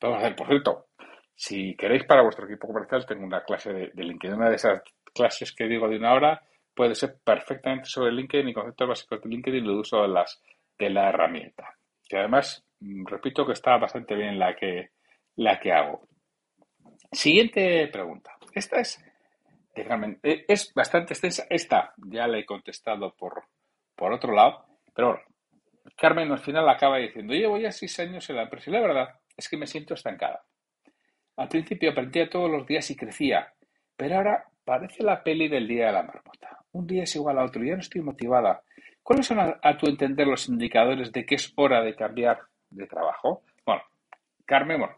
vamos 0.00 0.18
a 0.18 0.20
hacer. 0.20 0.36
Por 0.36 0.46
cierto, 0.46 0.86
si 1.34 1.74
queréis 1.74 2.04
para 2.04 2.22
vuestro 2.22 2.46
equipo 2.46 2.68
comercial, 2.68 3.04
tengo 3.06 3.24
una 3.24 3.42
clase 3.42 3.72
de, 3.72 4.04
LinkedIn, 4.04 4.36
una 4.36 4.50
de 4.50 4.56
esas 4.56 4.82
clases 5.12 5.52
que 5.52 5.66
digo 5.66 5.88
de 5.88 5.96
una 5.96 6.12
hora, 6.12 6.42
puede 6.74 6.94
ser 6.94 7.16
perfectamente 7.24 7.88
sobre 7.88 8.12
LinkedIn 8.12 8.48
y 8.48 8.54
conceptos 8.54 8.88
básicos 8.88 9.22
de 9.22 9.28
LinkedIn 9.28 9.64
y 9.64 9.68
el 9.68 9.76
uso 9.76 10.02
de, 10.02 10.08
las, 10.08 10.42
de 10.78 10.90
la 10.90 11.08
herramienta. 11.08 11.76
Que 12.08 12.18
además, 12.18 12.64
mm, 12.80 13.06
repito 13.06 13.46
que 13.46 13.52
está 13.52 13.76
bastante 13.78 14.14
bien 14.14 14.38
la 14.38 14.54
que, 14.54 14.90
la 15.36 15.58
que 15.58 15.72
hago. 15.72 16.06
Siguiente 17.12 17.88
pregunta. 17.88 18.36
Esta 18.52 18.80
es 18.80 19.02
eh, 19.76 20.44
es 20.48 20.72
bastante 20.74 21.14
extensa. 21.14 21.46
Esta 21.50 21.94
ya 21.96 22.26
la 22.26 22.38
he 22.38 22.46
contestado 22.46 23.14
por, 23.14 23.44
por 23.96 24.12
otro 24.12 24.32
lado, 24.32 24.64
pero 24.94 25.08
bueno, 25.08 25.22
Carmen 25.96 26.30
al 26.30 26.38
final 26.38 26.68
acaba 26.68 26.98
diciendo, 26.98 27.34
llevo 27.34 27.58
ya 27.58 27.72
seis 27.72 27.98
años 28.00 28.28
en 28.30 28.36
la 28.36 28.42
empresa 28.42 28.70
y 28.70 28.72
la 28.72 28.80
verdad 28.80 29.08
es 29.36 29.48
que 29.48 29.56
me 29.56 29.66
siento 29.66 29.94
estancada. 29.94 30.44
Al 31.36 31.48
principio 31.48 31.90
aprendía 31.90 32.30
todos 32.30 32.50
los 32.50 32.66
días 32.66 32.88
y 32.90 32.96
crecía, 32.96 33.52
pero 33.96 34.16
ahora 34.16 34.44
parece 34.64 35.02
la 35.02 35.22
peli 35.22 35.48
del 35.48 35.68
día 35.68 35.86
de 35.86 35.92
la 35.92 36.02
marmota. 36.02 36.58
Un 36.72 36.86
día 36.86 37.04
es 37.04 37.14
igual 37.16 37.38
a 37.38 37.44
otro, 37.44 37.62
ya 37.62 37.74
no 37.74 37.80
estoy 37.80 38.00
motivada. 38.00 38.62
¿Cuáles 39.02 39.26
son 39.26 39.38
a, 39.38 39.76
tu 39.76 39.86
entender 39.86 40.26
los 40.26 40.48
indicadores 40.48 41.12
de 41.12 41.26
que 41.26 41.34
es 41.34 41.52
hora 41.56 41.82
de 41.82 41.94
cambiar 41.94 42.40
de 42.70 42.86
trabajo? 42.86 43.42
Bueno, 43.66 43.82
Carmen, 44.46 44.80
bueno, 44.80 44.94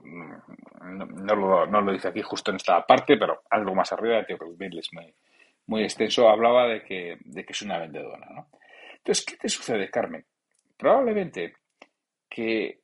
no, 0.82 1.35
lo, 1.35 1.66
no, 1.66 1.80
lo, 1.80 1.92
dice 1.92 2.08
aquí 2.08 2.23
justo 2.23 2.50
en 2.50 2.56
esta 2.56 2.87
parte, 2.87 3.16
pero 3.16 3.42
algo 3.50 3.75
más 3.75 3.92
arriba, 3.92 4.25
tío, 4.25 4.38
que 4.38 4.44
es 4.44 4.90
muy, 5.66 5.82
extenso, 5.82 6.28
hablaba 6.28 6.68
de 6.68 6.82
que, 6.85 7.18
de 7.25 7.44
que 7.44 7.52
es 7.52 7.62
una 7.62 7.78
vendedora, 7.78 8.26
¿no? 8.30 8.49
Entonces, 8.99 9.25
¿qué 9.25 9.37
te 9.37 9.49
sucede, 9.49 9.90
Carmen? 9.90 10.25
Probablemente 10.76 11.54
que 12.28 12.80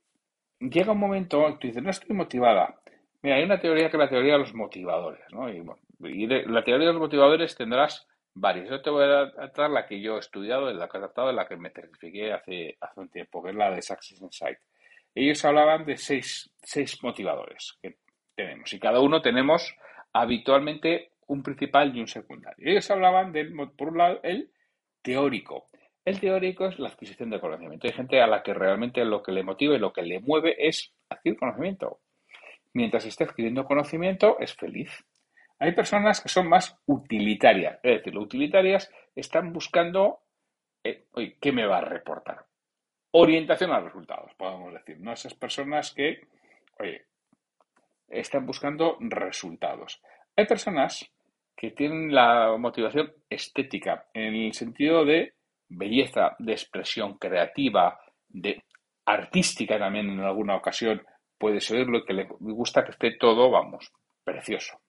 llega 0.58 0.92
un 0.92 0.98
momento 0.98 1.46
en 1.46 1.58
tú 1.58 1.66
dices, 1.66 1.82
no 1.82 1.90
estoy 1.90 2.14
motivada. 2.14 2.76
Mira, 3.22 3.36
hay 3.36 3.44
una 3.44 3.60
teoría 3.60 3.90
que 3.90 3.96
es 3.96 4.00
la 4.02 4.08
teoría 4.08 4.32
de 4.32 4.38
los 4.40 4.54
motivadores, 4.54 5.22
¿no? 5.32 5.48
Y, 5.48 5.60
bueno, 5.60 5.80
y 6.02 6.26
la 6.26 6.64
teoría 6.64 6.86
de 6.86 6.92
los 6.92 7.00
motivadores 7.00 7.56
tendrás 7.56 8.06
varias. 8.34 8.68
Yo 8.68 8.82
te 8.82 8.90
voy 8.90 9.04
a 9.04 9.26
dar 9.54 9.70
la 9.70 9.86
que 9.86 10.00
yo 10.00 10.16
he 10.16 10.20
estudiado, 10.20 10.72
la 10.72 10.88
que 10.88 10.98
he 10.98 11.00
tratado, 11.00 11.32
la 11.32 11.46
que 11.46 11.56
me 11.56 11.70
certifiqué 11.70 12.32
hace, 12.32 12.76
hace 12.80 13.00
un 13.00 13.08
tiempo, 13.08 13.42
que 13.42 13.50
es 13.50 13.56
la 13.56 13.70
de 13.70 13.82
Success 13.82 14.20
Insight. 14.20 14.58
Ellos 15.14 15.44
hablaban 15.44 15.84
de 15.84 15.96
seis, 15.96 16.50
seis 16.62 17.02
motivadores 17.02 17.78
que 17.82 17.96
tenemos 18.34 18.72
y 18.72 18.78
cada 18.78 19.00
uno 19.00 19.20
tenemos 19.20 19.76
habitualmente 20.12 21.12
un 21.26 21.42
principal 21.42 21.94
y 21.96 22.00
un 22.00 22.08
secundario. 22.08 22.70
Ellos 22.70 22.90
hablaban 22.90 23.32
del, 23.32 23.54
por 23.76 23.88
un 23.88 23.98
lado, 23.98 24.20
el 24.22 24.50
teórico. 25.02 25.68
El 26.04 26.18
teórico 26.18 26.66
es 26.66 26.78
la 26.78 26.88
adquisición 26.88 27.30
de 27.30 27.40
conocimiento. 27.40 27.86
Hay 27.86 27.92
gente 27.92 28.20
a 28.20 28.26
la 28.26 28.42
que 28.42 28.54
realmente 28.54 29.04
lo 29.04 29.22
que 29.22 29.32
le 29.32 29.44
motiva 29.44 29.74
y 29.74 29.78
lo 29.78 29.92
que 29.92 30.02
le 30.02 30.20
mueve 30.20 30.56
es 30.58 30.92
adquirir 31.08 31.38
conocimiento. 31.38 32.00
Mientras 32.72 33.04
esté 33.04 33.24
adquiriendo 33.24 33.64
conocimiento, 33.64 34.38
es 34.40 34.54
feliz. 34.54 34.90
Hay 35.62 35.70
personas 35.70 36.20
que 36.20 36.28
son 36.28 36.48
más 36.48 36.76
utilitarias. 36.86 37.78
Es 37.84 37.98
decir, 37.98 38.18
utilitarias 38.18 38.92
están 39.14 39.52
buscando, 39.52 40.18
eh, 40.82 41.06
oye, 41.12 41.36
¿qué 41.40 41.52
me 41.52 41.64
va 41.64 41.78
a 41.78 41.84
reportar? 41.84 42.44
Orientación 43.12 43.70
a 43.70 43.78
resultados, 43.78 44.34
podemos 44.34 44.74
decir. 44.74 44.98
¿no? 44.98 45.12
Esas 45.12 45.34
personas 45.34 45.92
que, 45.92 46.26
oye, 46.80 47.06
están 48.08 48.44
buscando 48.44 48.96
resultados. 48.98 50.02
Hay 50.34 50.46
personas 50.46 51.08
que 51.54 51.70
tienen 51.70 52.12
la 52.12 52.56
motivación 52.58 53.12
estética, 53.30 54.06
en 54.14 54.34
el 54.34 54.54
sentido 54.54 55.04
de 55.04 55.34
belleza, 55.68 56.34
de 56.40 56.54
expresión 56.54 57.18
creativa, 57.18 58.00
de 58.28 58.64
artística 59.06 59.78
también 59.78 60.10
en 60.10 60.20
alguna 60.22 60.56
ocasión, 60.56 61.06
puedes 61.38 61.70
oírlo 61.70 62.04
que 62.04 62.14
le 62.14 62.24
gusta 62.24 62.82
que 62.82 62.90
esté 62.90 63.12
todo, 63.12 63.48
vamos, 63.48 63.92
precioso. 64.24 64.81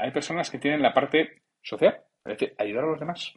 Hay 0.00 0.10
personas 0.10 0.50
que 0.50 0.58
tienen 0.58 0.82
la 0.82 0.94
parte 0.94 1.42
social, 1.62 2.00
es 2.24 2.38
decir, 2.38 2.54
ayudar 2.58 2.84
a 2.84 2.88
los 2.88 3.00
demás. 3.00 3.34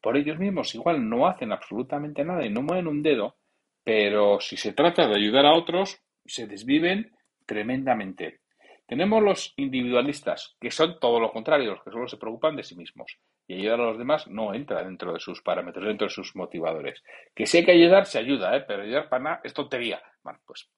Por 0.00 0.16
ellos 0.16 0.38
mismos 0.38 0.74
igual 0.74 1.08
no 1.08 1.26
hacen 1.26 1.52
absolutamente 1.52 2.24
nada 2.24 2.44
y 2.44 2.50
no 2.50 2.62
mueven 2.62 2.86
un 2.86 3.02
dedo, 3.02 3.36
pero 3.84 4.40
si 4.40 4.56
se 4.56 4.72
trata 4.72 5.06
de 5.06 5.14
ayudar 5.14 5.46
a 5.46 5.54
otros, 5.54 6.00
se 6.24 6.46
desviven 6.46 7.12
tremendamente. 7.44 8.40
Tenemos 8.86 9.22
los 9.22 9.52
individualistas, 9.56 10.56
que 10.60 10.70
son 10.70 10.98
todo 11.00 11.18
lo 11.18 11.32
contrario, 11.32 11.72
los 11.72 11.82
que 11.82 11.90
solo 11.90 12.06
se 12.06 12.18
preocupan 12.18 12.54
de 12.54 12.62
sí 12.62 12.76
mismos. 12.76 13.18
Y 13.48 13.54
ayudar 13.54 13.80
a 13.80 13.86
los 13.86 13.98
demás 13.98 14.28
no 14.28 14.54
entra 14.54 14.84
dentro 14.84 15.12
de 15.12 15.20
sus 15.20 15.42
parámetros, 15.42 15.86
dentro 15.86 16.06
de 16.06 16.12
sus 16.12 16.36
motivadores. 16.36 17.02
Que 17.34 17.46
si 17.46 17.58
hay 17.58 17.64
que 17.64 17.72
ayudar, 17.72 18.06
se 18.06 18.18
ayuda, 18.18 18.56
¿eh? 18.56 18.64
pero 18.66 18.82
ayudar 18.82 19.08
para 19.08 19.22
nada 19.22 19.40
es 19.42 19.52
tontería. 19.52 20.00
Bueno, 20.22 20.38
pues 20.46 20.68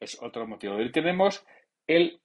es 0.00 0.20
otro 0.22 0.46
motivo. 0.46 0.80
Y 0.80 0.92
tenemos 0.92 1.44
el 1.88 2.20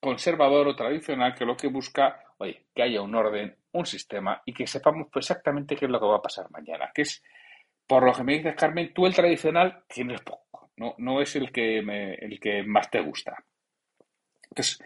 conservador 0.00 0.68
o 0.68 0.76
tradicional 0.76 1.34
que 1.34 1.44
lo 1.44 1.56
que 1.56 1.68
busca, 1.68 2.22
oye, 2.38 2.66
que 2.74 2.82
haya 2.82 3.02
un 3.02 3.14
orden, 3.14 3.56
un 3.72 3.86
sistema 3.86 4.42
y 4.44 4.52
que 4.52 4.66
sepamos 4.66 5.08
pues, 5.12 5.26
exactamente 5.26 5.76
qué 5.76 5.86
es 5.86 5.90
lo 5.90 6.00
que 6.00 6.06
va 6.06 6.16
a 6.16 6.22
pasar 6.22 6.50
mañana. 6.50 6.90
Que 6.94 7.02
es, 7.02 7.22
por 7.86 8.04
lo 8.04 8.12
que 8.12 8.24
me 8.24 8.34
dices, 8.34 8.54
Carmen, 8.54 8.92
tú 8.94 9.06
el 9.06 9.14
tradicional 9.14 9.82
tienes 9.88 10.20
poco, 10.22 10.70
no, 10.76 10.94
no 10.98 11.20
es 11.20 11.34
el 11.36 11.50
que, 11.50 11.78
el 11.78 12.40
que 12.40 12.62
más 12.62 12.90
te 12.90 13.00
gusta. 13.00 13.36
Entonces, 14.50 14.78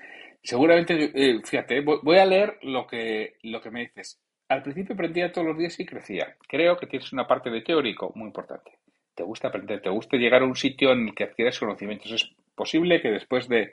seguramente, 0.42 1.10
eh, 1.14 1.40
fíjate, 1.44 1.80
voy 1.80 2.18
a 2.18 2.26
leer 2.26 2.58
lo 2.62 2.86
que, 2.86 3.36
lo 3.42 3.60
que 3.60 3.70
me 3.70 3.80
dices. 3.80 4.20
Al 4.48 4.62
principio 4.62 4.94
aprendía 4.94 5.32
todos 5.32 5.46
los 5.46 5.58
días 5.58 5.78
y 5.80 5.86
crecía. 5.86 6.36
Creo 6.46 6.76
que 6.76 6.86
tienes 6.86 7.12
una 7.12 7.26
parte 7.26 7.50
de 7.50 7.62
teórico 7.62 8.12
muy 8.14 8.26
importante. 8.26 8.78
Te 9.14 9.22
gusta 9.22 9.48
aprender, 9.48 9.80
te 9.80 9.90
gusta 9.90 10.16
llegar 10.16 10.42
a 10.42 10.46
un 10.46 10.56
sitio 10.56 10.92
en 10.92 11.08
el 11.08 11.14
que 11.14 11.24
adquieres 11.24 11.58
conocimientos. 11.58 12.12
Es 12.12 12.34
posible 12.54 13.00
que 13.00 13.10
después 13.10 13.48
de, 13.48 13.72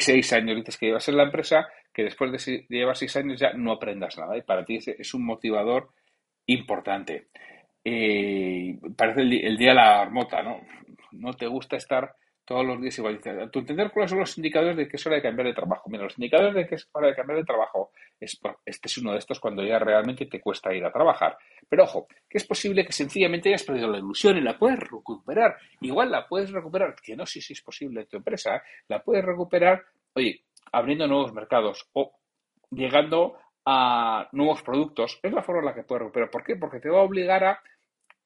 seis 0.00 0.32
años 0.32 0.56
dices 0.56 0.76
que 0.76 0.86
llevas 0.86 1.08
en 1.08 1.16
la 1.16 1.24
empresa, 1.24 1.68
que 1.92 2.04
después 2.04 2.32
de, 2.32 2.66
llevar 2.68 2.96
seis 2.96 3.16
años 3.16 3.40
ya 3.40 3.52
no 3.52 3.72
aprendas 3.72 4.16
nada. 4.18 4.36
Y 4.36 4.42
para 4.42 4.64
ti 4.64 4.78
es, 4.84 5.14
un 5.14 5.24
motivador 5.24 5.90
importante. 6.46 7.28
Eh, 7.84 8.78
parece 8.96 9.22
el, 9.22 9.56
día 9.56 9.70
de 9.70 9.74
la 9.74 10.00
armota, 10.00 10.42
¿no? 10.42 10.60
No 11.12 11.32
te 11.34 11.46
gusta 11.46 11.76
estar 11.76 12.14
todos 12.50 12.66
los 12.66 12.80
días 12.80 12.98
igual. 12.98 13.20
A 13.40 13.48
tu 13.48 13.60
entender, 13.60 13.92
¿cuáles 13.92 14.10
son 14.10 14.18
los 14.18 14.36
indicadores 14.36 14.76
de 14.76 14.88
que 14.88 14.96
es 14.96 15.06
hora 15.06 15.14
de 15.14 15.22
cambiar 15.22 15.46
de 15.46 15.54
trabajo? 15.54 15.88
Mira, 15.88 16.02
los 16.02 16.18
indicadores 16.18 16.52
de 16.52 16.66
que 16.66 16.74
es 16.74 16.88
hora 16.90 17.06
de 17.06 17.14
cambiar 17.14 17.38
de 17.38 17.44
trabajo, 17.44 17.92
es, 18.18 18.40
este 18.66 18.88
es 18.88 18.98
uno 18.98 19.12
de 19.12 19.18
estos 19.18 19.38
cuando 19.38 19.62
ya 19.62 19.78
realmente 19.78 20.26
te 20.26 20.40
cuesta 20.40 20.74
ir 20.74 20.84
a 20.84 20.90
trabajar. 20.90 21.38
Pero 21.68 21.84
ojo, 21.84 22.08
que 22.28 22.38
es 22.38 22.44
posible 22.44 22.84
que 22.84 22.90
sencillamente 22.90 23.50
hayas 23.50 23.62
perdido 23.62 23.86
la 23.86 23.98
ilusión 23.98 24.36
y 24.36 24.40
la 24.40 24.58
puedes 24.58 24.80
recuperar. 24.80 25.58
Igual 25.80 26.10
la 26.10 26.26
puedes 26.26 26.50
recuperar, 26.50 26.96
que 27.00 27.14
no 27.14 27.24
sé 27.24 27.40
si 27.40 27.52
es 27.52 27.62
posible 27.62 28.00
en 28.00 28.08
tu 28.08 28.16
empresa, 28.16 28.60
la 28.88 29.00
puedes 29.00 29.24
recuperar, 29.24 29.84
oye, 30.14 30.42
abriendo 30.72 31.06
nuevos 31.06 31.32
mercados 31.32 31.88
o 31.92 32.18
llegando 32.72 33.38
a 33.64 34.28
nuevos 34.32 34.60
productos. 34.62 35.20
Es 35.22 35.32
la 35.32 35.44
forma 35.44 35.60
en 35.60 35.66
la 35.66 35.74
que 35.76 35.84
puedes 35.84 36.00
recuperar. 36.00 36.30
¿Por 36.30 36.42
qué? 36.42 36.56
Porque 36.56 36.80
te 36.80 36.90
va 36.90 36.98
a 36.98 37.04
obligar 37.04 37.44
a 37.44 37.62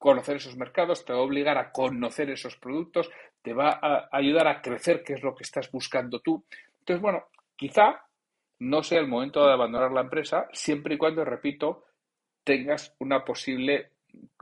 conocer 0.05 0.37
esos 0.37 0.59
mercados, 0.59 1.03
te 1.03 1.15
va 1.15 1.21
a 1.21 1.23
obligar 1.23 1.57
a 1.57 1.73
conocer 1.73 2.29
esos 2.29 2.57
productos, 2.57 3.11
te 3.41 3.55
va 3.55 3.79
a 3.81 4.07
ayudar 4.13 4.47
a 4.47 4.61
crecer, 4.61 5.03
qué 5.03 5.15
es 5.15 5.23
lo 5.23 5.35
que 5.35 5.45
estás 5.45 5.73
buscando 5.73 6.21
tú. 6.21 6.45
Entonces, 6.81 7.01
bueno, 7.01 7.25
quizá 7.57 8.05
no 8.59 8.83
sea 8.83 9.01
el 9.01 9.09
momento 9.09 9.47
de 9.47 9.55
abandonar 9.55 9.93
la 9.93 10.03
empresa, 10.03 10.47
siempre 10.53 10.97
y 10.97 10.99
cuando, 10.99 11.25
repito, 11.25 11.87
tengas 12.45 12.95
una 12.99 13.25
posible, 13.25 13.93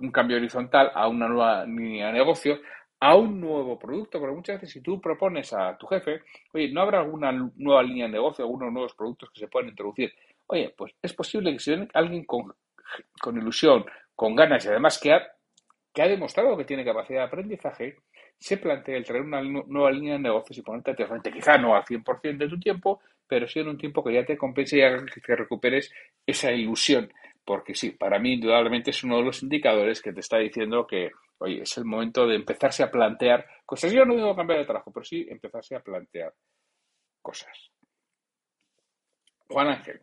un 0.00 0.11
cambio 0.11 0.37
horizontal 0.37 0.90
a 0.92 1.07
una 1.07 1.28
nueva 1.28 1.64
línea 1.64 2.09
de 2.09 2.14
negocio, 2.14 2.59
a 2.99 3.14
un 3.14 3.40
nuevo 3.40 3.78
producto, 3.78 4.19
porque 4.19 4.35
muchas 4.35 4.57
veces 4.57 4.73
si 4.73 4.81
tú 4.81 5.00
propones 5.00 5.52
a 5.52 5.78
tu 5.78 5.87
jefe, 5.87 6.23
oye, 6.54 6.73
¿no 6.73 6.81
habrá 6.83 7.02
alguna 7.02 7.31
nueva 7.54 7.85
línea 7.85 8.07
de 8.07 8.14
negocio, 8.14 8.45
algunos 8.45 8.73
nuevos 8.73 8.95
productos 8.95 9.31
que 9.31 9.38
se 9.38 9.47
puedan 9.47 9.69
introducir? 9.69 10.12
Oye, 10.49 10.75
pues 10.76 10.92
es 11.00 11.14
posible 11.14 11.52
que 11.52 11.61
si 11.61 11.73
alguien 11.95 12.25
con, 12.25 12.52
con 13.21 13.38
ilusión, 13.38 13.85
con 14.16 14.35
ganas 14.35 14.64
y 14.64 14.69
además 14.69 14.99
que 15.00 15.12
ha 15.12 15.23
que 15.92 16.02
ha 16.02 16.08
demostrado 16.08 16.56
que 16.56 16.64
tiene 16.64 16.84
capacidad 16.84 17.20
de 17.20 17.26
aprendizaje, 17.26 17.96
se 18.38 18.56
plantea 18.56 18.96
el 18.96 19.04
traer 19.04 19.22
una 19.22 19.42
nueva 19.42 19.90
línea 19.90 20.14
de 20.14 20.20
negocios 20.20 20.58
y 20.58 20.62
ponerte 20.62 21.02
a 21.02 21.06
frente, 21.06 21.30
quizá 21.30 21.58
no 21.58 21.76
al 21.76 21.84
100% 21.84 22.38
de 22.38 22.49
tu 22.49 22.58
tiempo, 22.58 23.00
pero 23.26 23.46
sí 23.46 23.61
en 23.61 23.68
un 23.68 23.78
tiempo 23.78 24.02
que 24.02 24.14
ya 24.14 24.25
te 24.25 24.37
compense 24.37 24.78
y 24.78 24.82
haga 24.82 25.04
que 25.06 25.37
recuperes 25.37 25.92
esa 26.26 26.50
ilusión. 26.50 27.12
Porque 27.44 27.75
sí, 27.75 27.90
para 27.90 28.18
mí 28.18 28.34
indudablemente 28.34 28.90
es 28.90 29.02
uno 29.04 29.18
de 29.18 29.25
los 29.25 29.42
indicadores 29.42 30.00
que 30.00 30.12
te 30.12 30.20
está 30.20 30.38
diciendo 30.38 30.87
que, 30.87 31.11
oye, 31.38 31.62
es 31.62 31.76
el 31.76 31.84
momento 31.84 32.26
de 32.26 32.37
empezarse 32.37 32.82
a 32.82 32.90
plantear 32.90 33.46
cosas. 33.66 33.92
Yo 33.92 34.04
no 34.04 34.14
digo 34.14 34.37
cambiar 34.37 34.61
de 34.61 34.64
trabajo, 34.64 34.92
pero 34.92 35.04
sí 35.04 35.26
empezarse 35.28 35.75
a 35.75 35.80
plantear 35.80 36.32
cosas. 37.20 37.70
Juan 39.49 39.68
Ángel, 39.68 40.00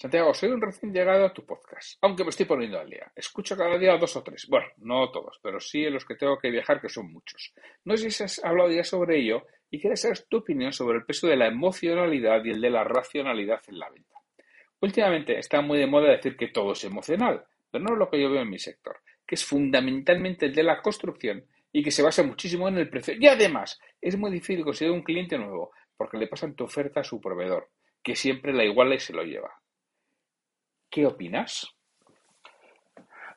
Santiago, 0.00 0.32
soy 0.32 0.50
un 0.50 0.60
recién 0.60 0.92
llegado 0.92 1.24
a 1.24 1.34
tu 1.34 1.44
podcast, 1.44 1.98
aunque 2.02 2.22
me 2.22 2.30
estoy 2.30 2.46
poniendo 2.46 2.78
al 2.78 2.88
día. 2.88 3.10
Escucho 3.16 3.56
cada 3.56 3.76
día 3.76 3.98
dos 3.98 4.14
o 4.14 4.22
tres. 4.22 4.46
Bueno, 4.48 4.68
no 4.76 5.10
todos, 5.10 5.40
pero 5.42 5.58
sí 5.58 5.90
los 5.90 6.04
que 6.04 6.14
tengo 6.14 6.38
que 6.38 6.52
viajar, 6.52 6.80
que 6.80 6.88
son 6.88 7.12
muchos. 7.12 7.52
No 7.84 7.96
sé 7.96 8.08
si 8.12 8.22
has 8.22 8.38
hablado 8.44 8.70
ya 8.70 8.84
sobre 8.84 9.18
ello 9.18 9.44
y 9.68 9.80
quieres 9.80 10.02
saber 10.02 10.20
tu 10.28 10.36
opinión 10.36 10.72
sobre 10.72 10.98
el 10.98 11.04
peso 11.04 11.26
de 11.26 11.34
la 11.34 11.48
emocionalidad 11.48 12.44
y 12.44 12.50
el 12.50 12.60
de 12.60 12.70
la 12.70 12.84
racionalidad 12.84 13.60
en 13.66 13.78
la 13.80 13.90
venta. 13.90 14.14
Últimamente 14.80 15.36
está 15.36 15.62
muy 15.62 15.80
de 15.80 15.88
moda 15.88 16.12
decir 16.12 16.36
que 16.36 16.46
todo 16.46 16.74
es 16.74 16.84
emocional, 16.84 17.44
pero 17.68 17.82
no 17.82 17.94
es 17.94 17.98
lo 17.98 18.08
que 18.08 18.22
yo 18.22 18.30
veo 18.30 18.42
en 18.42 18.50
mi 18.50 18.60
sector, 18.60 18.98
que 19.26 19.34
es 19.34 19.44
fundamentalmente 19.44 20.46
el 20.46 20.54
de 20.54 20.62
la 20.62 20.80
construcción 20.80 21.44
y 21.72 21.82
que 21.82 21.90
se 21.90 22.04
basa 22.04 22.22
muchísimo 22.22 22.68
en 22.68 22.78
el 22.78 22.88
precio. 22.88 23.14
Y 23.18 23.26
además, 23.26 23.80
es 24.00 24.16
muy 24.16 24.30
difícil 24.30 24.62
conseguir 24.62 24.94
un 24.94 25.02
cliente 25.02 25.36
nuevo 25.36 25.72
porque 25.96 26.18
le 26.18 26.28
pasan 26.28 26.54
tu 26.54 26.62
oferta 26.62 27.00
a 27.00 27.04
su 27.04 27.20
proveedor, 27.20 27.70
que 28.00 28.14
siempre 28.14 28.52
la 28.52 28.64
iguala 28.64 28.94
y 28.94 29.00
se 29.00 29.12
lo 29.12 29.24
lleva. 29.24 29.60
¿Qué 30.90 31.06
opinas? 31.06 31.68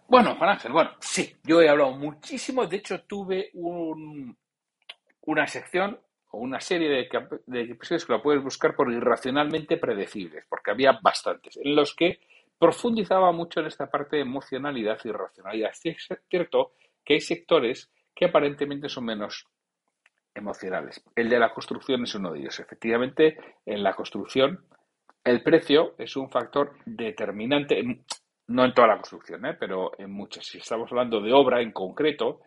Bueno, 0.08 0.36
Juan 0.36 0.50
Ángel, 0.50 0.72
bueno, 0.72 0.92
sí, 1.00 1.36
yo 1.44 1.62
he 1.62 1.70
hablado 1.70 1.92
muchísimo, 1.92 2.66
de 2.66 2.78
hecho 2.78 3.04
tuve 3.04 3.50
una 3.54 5.48
sección 5.48 5.98
o 6.32 6.40
una 6.40 6.60
serie 6.60 6.90
de, 6.90 7.62
episodios 7.72 8.06
que 8.06 8.14
la 8.14 8.22
puedes 8.22 8.44
buscar 8.44 8.76
por 8.76 8.92
irracionalmente 8.92 9.78
predecibles, 9.78 10.46
porque 10.50 10.72
había 10.72 11.00
bastantes, 11.02 11.58
en 11.58 11.76
los 11.76 11.96
que 11.96 12.20
profundizaba 12.60 13.32
mucho 13.32 13.62
en 13.62 13.68
esta 13.68 13.90
parte 13.90 14.18
de 14.18 14.24
emocionalidad 14.24 15.00
y 15.04 15.12
racionalidad. 15.12 15.72
es 15.84 16.08
cierto 16.30 16.74
que 17.04 17.14
hay 17.16 17.22
sectores 17.22 17.90
que 18.14 18.26
aparentemente 18.26 18.90
son 18.90 19.06
menos 19.06 19.48
emocionales. 20.34 21.04
El 21.16 21.30
de 21.30 21.40
la 21.40 21.54
construcción 21.54 22.04
es 22.04 22.16
uno 22.16 22.32
de 22.32 22.40
ellos. 22.40 22.60
Efectivamente, 22.60 23.38
en 23.66 23.84
la 23.84 23.94
construcción 23.94 24.66
el 25.24 25.44
precio 25.44 25.94
es 25.98 26.16
un 26.16 26.30
factor 26.30 26.74
determinante, 26.86 27.84
no 28.48 28.66
en 28.66 28.74
toda 28.74 28.88
la 28.88 28.96
construcción, 28.96 29.46
¿eh? 29.46 29.56
pero 29.60 29.92
en 29.98 30.12
muchas. 30.12 30.46
Si 30.46 30.58
estamos 30.58 30.92
hablando 30.92 31.22
de 31.22 31.34
obra 31.34 31.62
en 31.62 31.72
concreto, 31.72 32.42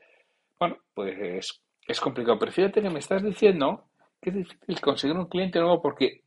bueno, 0.59 0.79
pues 0.93 1.61
es, 1.87 2.01
complicado. 2.01 2.39
Pero 2.39 2.53
fíjate 2.53 2.83
que 2.83 2.91
me 2.91 2.99
estás 2.99 3.23
diciendo 3.23 3.85
que 4.21 4.31
es 4.31 4.37
difícil 4.37 4.81
conseguir 4.81 5.17
un 5.17 5.27
cliente 5.27 5.61
nuevo 5.61 5.81
porque 5.81 6.23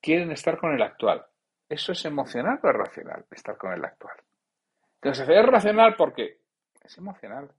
quieren 0.00 0.30
estar 0.32 0.58
con 0.58 0.72
el 0.72 0.82
actual. 0.82 1.24
¿Eso 1.68 1.92
es 1.92 2.04
emocional 2.04 2.60
o 2.62 2.68
es 2.68 2.74
racional? 2.74 3.24
Estar 3.30 3.56
con 3.56 3.72
el 3.72 3.84
actual. 3.84 4.16
Entonces, 5.02 5.28
es 5.28 5.46
racional 5.46 5.94
porque 5.96 6.38
es 6.82 6.96
emocional. 6.98 7.50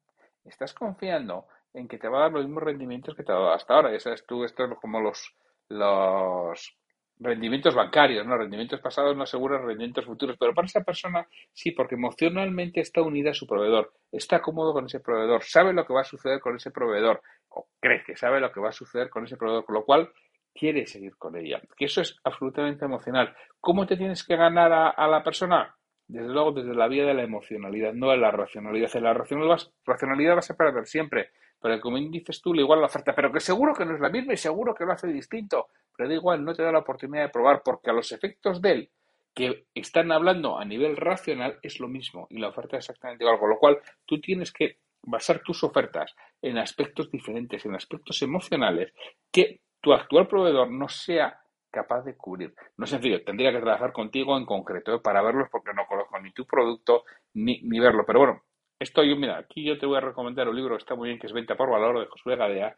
Estás 0.46 0.74
confiando 0.74 1.48
en 1.74 1.88
que 1.88 1.98
te 1.98 2.08
va 2.08 2.20
a 2.20 2.22
dar 2.24 2.32
los 2.32 2.46
mismos 2.46 2.64
rendimientos 2.64 3.16
que 3.16 3.24
te 3.24 3.32
ha 3.32 3.36
dado 3.36 3.52
hasta 3.52 3.76
ahora. 3.76 3.92
Ya 3.92 4.00
sabes 4.00 4.26
tú, 4.26 4.44
esto 4.44 4.64
es 4.64 4.80
como 4.80 5.02
los, 5.02 5.36
los 5.68 6.78
rendimientos 7.20 7.74
bancarios, 7.74 8.26
¿no? 8.26 8.38
Rendimientos 8.38 8.80
pasados 8.80 9.16
no 9.16 9.24
aseguran 9.24 9.66
rendimientos 9.66 10.06
futuros, 10.06 10.38
pero 10.40 10.54
para 10.54 10.68
esa 10.68 10.84
persona 10.84 11.28
sí, 11.54 11.72
porque 11.72 11.96
emocionalmente 11.96 12.82
está 12.82 13.02
unida 13.02 13.32
a 13.32 13.34
su 13.34 13.48
proveedor, 13.48 13.94
está 14.12 14.42
cómodo 14.42 14.74
con 14.74 14.86
ese 14.86 15.00
proveedor, 15.00 15.44
sabe 15.44 15.74
lo 15.74 15.86
que 15.86 15.94
va 15.94 16.02
a 16.02 16.06
suceder 16.06 16.40
con 16.40 16.56
ese 16.56 16.72
proveedor, 16.72 17.22
o 17.50 17.68
cree 17.80 18.04
que 18.04 18.16
sabe 18.16 18.40
lo 18.40 18.52
que 18.52 18.60
va 18.60 18.70
a 18.70 18.74
suceder 18.74 19.10
con 19.10 19.26
ese 19.26 19.38
proveedor, 19.38 19.66
con 19.66 19.76
lo 19.76 19.86
cual 19.86 20.12
quiere 20.54 20.86
seguir 20.88 21.16
con 21.18 21.36
ella. 21.38 21.62
Que 21.78 21.86
eso 21.86 22.02
es 22.02 22.18
absolutamente 22.24 22.86
emocional. 22.86 23.36
¿Cómo 23.62 23.86
te 23.86 23.96
tienes 23.96 24.24
que 24.24 24.36
ganar 24.36 24.72
a, 24.74 25.08
la 25.08 25.24
persona? 25.24 25.76
Desde 26.08 26.30
luego, 26.30 26.52
desde 26.52 26.74
la 26.74 26.88
vía 26.88 27.06
de 27.06 27.14
la 27.14 27.24
emocionalidad, 27.24 27.94
no 27.94 28.10
de 28.10 28.18
la 28.18 28.32
racionalidad. 28.32 28.96
En 28.96 29.04
la 29.04 29.14
racionalidad, 29.14 30.36
vas 30.36 30.50
a 30.50 30.58
perder 30.58 30.86
siempre, 30.88 31.30
pero 31.62 31.80
como 31.80 31.98
dices 31.98 32.42
tú, 32.42 32.54
le 32.54 32.62
igual 32.62 32.80
la 32.80 32.88
oferta, 32.88 33.14
pero 33.14 33.32
que 33.32 33.40
seguro 33.40 33.74
que 33.74 33.86
no 33.86 33.94
es 33.94 34.00
la 34.00 34.10
misma 34.10 34.34
y 34.34 34.38
seguro 34.38 34.74
que 34.74 34.86
lo 34.86 34.94
hace 34.94 35.08
distinto, 35.08 35.68
pero 35.98 36.10
da 36.10 36.16
igual, 36.16 36.46
no 36.46 36.54
te 36.54 36.64
da 36.64 36.72
la 36.72 36.80
oportunidad 36.80 37.24
de 37.24 37.30
probar, 37.30 37.62
porque 37.66 37.90
a 37.90 37.94
los 37.94 38.12
efectos 38.12 38.62
de 38.62 38.72
él, 38.72 38.90
que 39.34 39.66
están 39.76 40.12
hablando 40.12 40.58
a 40.58 40.66
nivel 40.66 40.96
racional, 40.96 41.60
es 41.62 41.80
lo 41.80 41.88
mismo 41.88 42.28
y 42.30 42.40
la 42.40 42.50
oferta 42.50 42.78
es 42.78 42.86
exactamente 42.86 43.24
igual, 43.24 43.40
con 43.40 43.50
lo 43.50 43.60
cual 43.60 43.80
tú 44.06 44.22
tienes 44.22 44.52
que 44.52 44.78
basar 45.04 45.42
tus 45.42 45.64
ofertas 45.64 46.16
en 46.42 46.58
aspectos 46.58 47.12
diferentes, 47.12 47.66
en 47.66 47.76
aspectos 47.76 48.22
emocionales, 48.22 48.94
que 49.32 49.62
tu 49.82 49.94
actual 49.94 50.28
proveedor 50.28 50.72
no 50.72 50.88
sea 50.90 51.40
capaz 51.70 52.04
de 52.04 52.16
cubrir. 52.16 52.54
No 52.78 52.86
es 52.86 52.90
sencillo, 52.90 53.24
tendría 53.24 53.52
que 53.52 53.60
trabajar 53.60 53.94
contigo 53.94 54.38
en 54.38 54.46
concreto 54.46 54.96
¿eh? 54.96 55.00
para 55.00 55.22
verlos 55.22 55.50
porque 55.52 55.74
no 55.74 55.86
conozco 55.86 56.20
ni 56.20 56.32
tu 56.32 56.46
producto 56.46 57.04
ni, 57.34 57.62
ni 57.62 57.80
verlo. 57.80 58.04
Pero 58.06 58.20
bueno, 58.20 58.44
esto 58.80 59.04
yo, 59.04 59.16
mira, 59.16 59.38
aquí 59.38 59.64
yo 59.64 59.78
te 59.78 59.86
voy 59.86 59.98
a 59.98 60.02
recomendar 60.02 60.48
un 60.50 60.56
libro 60.56 60.76
que 60.76 60.82
está 60.82 60.96
muy 60.96 61.10
bien, 61.10 61.20
que 61.20 61.28
es 61.28 61.34
Venta 61.34 61.56
por 61.56 61.70
Valor 61.70 62.00
de 62.00 62.06
Josué 62.08 62.36
Gadea, 62.36 62.76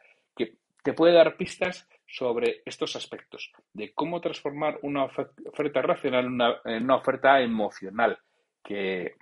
te 0.90 0.96
puede 0.96 1.14
dar 1.14 1.38
pistas 1.38 1.88
sobre 2.08 2.64
estos 2.66 2.96
aspectos, 2.96 3.52
de 3.74 3.94
cómo 3.94 4.20
transformar 4.20 4.80
una 4.82 5.04
oferta 5.06 5.84
racional 5.84 6.26
en 6.66 6.84
una, 6.84 6.96
oferta 6.96 7.40
emocional, 7.42 8.18
que, 8.64 9.14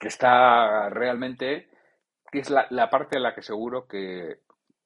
que 0.00 0.08
está 0.08 0.88
realmente, 0.88 1.68
que 2.32 2.38
es 2.38 2.48
la, 2.48 2.66
la, 2.70 2.88
parte 2.88 3.18
en 3.18 3.24
la 3.24 3.34
que 3.34 3.42
seguro 3.42 3.86
que 3.86 4.38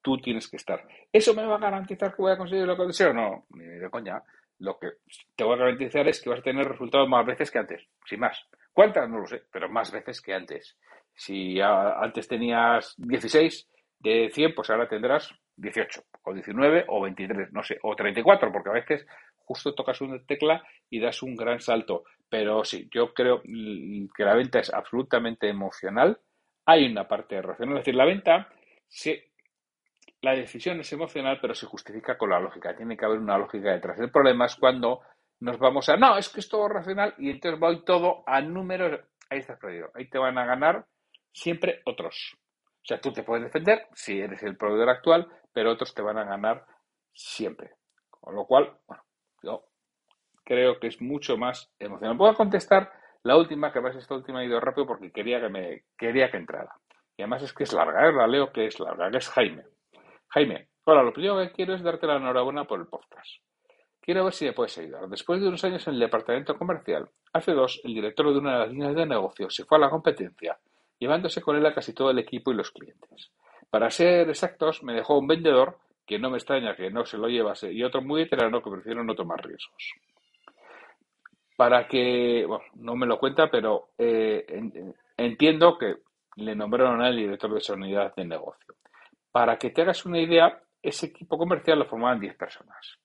tú 0.02 0.18
tienes 0.18 0.48
que 0.48 0.56
estar. 0.56 0.84
¿Eso 1.12 1.32
me 1.32 1.46
va 1.46 1.54
a 1.54 1.60
garantizar 1.60 2.10
que 2.10 2.22
voy 2.22 2.32
a 2.32 2.38
conseguir 2.38 2.66
lo 2.66 2.76
que 2.76 2.86
deseo? 2.86 3.12
No, 3.12 3.46
ni 3.50 3.64
de 3.64 3.88
coña. 3.88 4.20
Lo 4.58 4.80
que 4.80 4.94
te 5.36 5.44
voy 5.44 5.54
a 5.54 5.58
garantizar 5.58 6.08
es 6.08 6.20
que 6.20 6.30
vas 6.30 6.40
a 6.40 6.42
tener 6.42 6.66
resultados 6.66 7.08
más 7.08 7.24
veces 7.24 7.52
que 7.52 7.60
antes, 7.60 7.86
sin 8.04 8.18
más. 8.18 8.36
¿Cuántas? 8.72 9.08
No 9.08 9.20
lo 9.20 9.26
sé, 9.28 9.44
pero 9.52 9.68
más 9.68 9.92
veces 9.92 10.20
que 10.20 10.34
antes. 10.34 10.76
Si 11.14 11.60
antes 11.60 12.26
tenías 12.26 12.96
16 12.96 13.68
de 14.00 14.30
100, 14.32 14.56
pues 14.56 14.70
ahora 14.70 14.88
tendrás 14.88 15.32
18, 15.58 16.02
o 16.22 16.32
19, 16.32 16.84
o 16.88 17.02
23, 17.02 17.52
no 17.52 17.62
sé, 17.62 17.78
o 17.82 17.94
34, 17.94 18.52
porque 18.52 18.70
a 18.70 18.72
veces 18.72 19.06
justo 19.36 19.74
tocas 19.74 20.00
una 20.00 20.18
tecla 20.24 20.62
y 20.88 21.00
das 21.00 21.22
un 21.22 21.34
gran 21.34 21.60
salto. 21.60 22.04
Pero 22.28 22.64
sí, 22.64 22.88
yo 22.92 23.12
creo 23.12 23.42
que 23.42 24.24
la 24.24 24.34
venta 24.34 24.60
es 24.60 24.72
absolutamente 24.72 25.48
emocional. 25.48 26.18
Hay 26.66 26.86
una 26.86 27.08
parte 27.08 27.40
racional, 27.40 27.78
es 27.78 27.80
decir, 27.80 27.94
la 27.94 28.04
venta, 28.04 28.48
la 30.20 30.34
decisión 30.34 30.80
es 30.80 30.92
emocional, 30.92 31.38
pero 31.40 31.54
se 31.54 31.66
justifica 31.66 32.18
con 32.18 32.30
la 32.30 32.40
lógica. 32.40 32.76
Tiene 32.76 32.96
que 32.96 33.04
haber 33.04 33.18
una 33.18 33.38
lógica 33.38 33.72
detrás. 33.72 33.98
El 33.98 34.10
problema 34.10 34.46
es 34.46 34.56
cuando 34.56 35.00
nos 35.40 35.58
vamos 35.58 35.88
a, 35.88 35.96
no, 35.96 36.18
es 36.18 36.28
que 36.28 36.40
es 36.40 36.48
todo 36.48 36.68
racional 36.68 37.14
y 37.18 37.30
entonces 37.30 37.58
voy 37.58 37.84
todo 37.84 38.22
a 38.26 38.40
números. 38.40 39.00
Ahí 39.30 39.38
estás 39.38 39.58
perdido. 39.58 39.90
Ahí 39.94 40.08
te 40.08 40.18
van 40.18 40.36
a 40.36 40.44
ganar 40.44 40.84
siempre 41.32 41.80
otros. 41.84 42.36
O 42.82 42.86
sea, 42.88 43.00
tú 43.00 43.12
te 43.12 43.22
puedes 43.22 43.44
defender 43.44 43.86
si 43.94 44.18
eres 44.18 44.42
el 44.42 44.56
proveedor 44.56 44.88
actual, 44.88 45.28
pero 45.58 45.72
otros 45.72 45.92
te 45.92 46.02
van 46.02 46.16
a 46.18 46.24
ganar 46.24 46.64
siempre. 47.12 47.72
Con 48.10 48.36
lo 48.36 48.46
cual, 48.46 48.78
bueno, 48.86 49.02
yo 49.42 49.64
creo 50.44 50.78
que 50.78 50.86
es 50.86 51.02
mucho 51.02 51.36
más 51.36 51.68
emocional. 51.80 52.16
Voy 52.16 52.30
a 52.30 52.34
contestar 52.34 52.92
la 53.24 53.36
última, 53.36 53.72
que 53.72 53.80
además 53.80 53.96
esta 53.96 54.14
última 54.14 54.38
ha 54.38 54.44
ido 54.44 54.60
rápido 54.60 54.86
porque 54.86 55.10
quería 55.10 55.40
que 55.40 55.48
me 55.48 55.82
quería 55.98 56.30
que 56.30 56.36
entrara. 56.36 56.70
Y 57.16 57.22
además 57.22 57.42
es 57.42 57.52
que 57.52 57.64
es 57.64 57.72
larga, 57.72 58.08
¿eh? 58.08 58.12
la 58.12 58.28
leo 58.28 58.52
que 58.52 58.66
es 58.66 58.78
larga, 58.78 59.10
que 59.10 59.16
es 59.16 59.28
Jaime. 59.30 59.64
Jaime, 60.28 60.68
hola, 60.84 61.02
lo 61.02 61.12
primero 61.12 61.38
que 61.38 61.50
quiero 61.50 61.74
es 61.74 61.82
darte 61.82 62.06
la 62.06 62.18
enhorabuena 62.18 62.64
por 62.64 62.78
el 62.78 62.86
podcast. 62.86 63.42
Quiero 64.00 64.22
ver 64.22 64.34
si 64.34 64.44
me 64.44 64.52
puedes 64.52 64.78
ayudar. 64.78 65.08
Después 65.08 65.40
de 65.40 65.48
unos 65.48 65.64
años 65.64 65.84
en 65.88 65.94
el 65.94 66.00
departamento 66.00 66.56
comercial, 66.56 67.10
hace 67.32 67.50
dos, 67.50 67.80
el 67.82 67.94
director 67.94 68.32
de 68.32 68.38
una 68.38 68.52
de 68.52 68.58
las 68.60 68.68
líneas 68.68 68.94
de 68.94 69.06
negocio 69.06 69.50
se 69.50 69.64
fue 69.64 69.78
a 69.78 69.80
la 69.80 69.90
competencia 69.90 70.56
llevándose 70.98 71.40
con 71.40 71.56
él 71.56 71.66
a 71.66 71.74
casi 71.74 71.92
todo 71.92 72.10
el 72.10 72.18
equipo 72.18 72.50
y 72.50 72.54
los 72.54 72.70
clientes. 72.70 73.32
Para 73.70 73.90
ser 73.90 74.28
exactos, 74.28 74.82
me 74.82 74.94
dejó 74.94 75.18
un 75.18 75.26
vendedor, 75.26 75.78
que 76.06 76.18
no 76.18 76.30
me 76.30 76.38
extraña 76.38 76.74
que 76.74 76.90
no 76.90 77.04
se 77.04 77.18
lo 77.18 77.28
llevase, 77.28 77.72
y 77.72 77.82
otro 77.82 78.00
muy 78.00 78.22
veterano 78.22 78.62
que 78.62 78.70
prefiero 78.70 79.04
no 79.04 79.14
tomar 79.14 79.44
riesgos. 79.44 79.92
Para 81.56 81.86
que, 81.86 82.44
bueno, 82.46 82.64
no 82.76 82.96
me 82.96 83.06
lo 83.06 83.18
cuenta, 83.18 83.50
pero 83.50 83.90
eh, 83.98 84.46
entiendo 85.16 85.76
que 85.76 85.96
le 86.36 86.54
nombraron 86.54 87.02
al 87.02 87.16
director 87.16 87.52
de 87.52 87.58
esa 87.58 87.74
unidad 87.74 88.14
de 88.14 88.24
negocio. 88.24 88.76
Para 89.30 89.58
que 89.58 89.70
te 89.70 89.82
hagas 89.82 90.06
una 90.06 90.20
idea, 90.20 90.62
ese 90.82 91.06
equipo 91.06 91.36
comercial 91.36 91.80
lo 91.80 91.86
formaban 91.86 92.20
10 92.20 92.36
personas. 92.36 92.98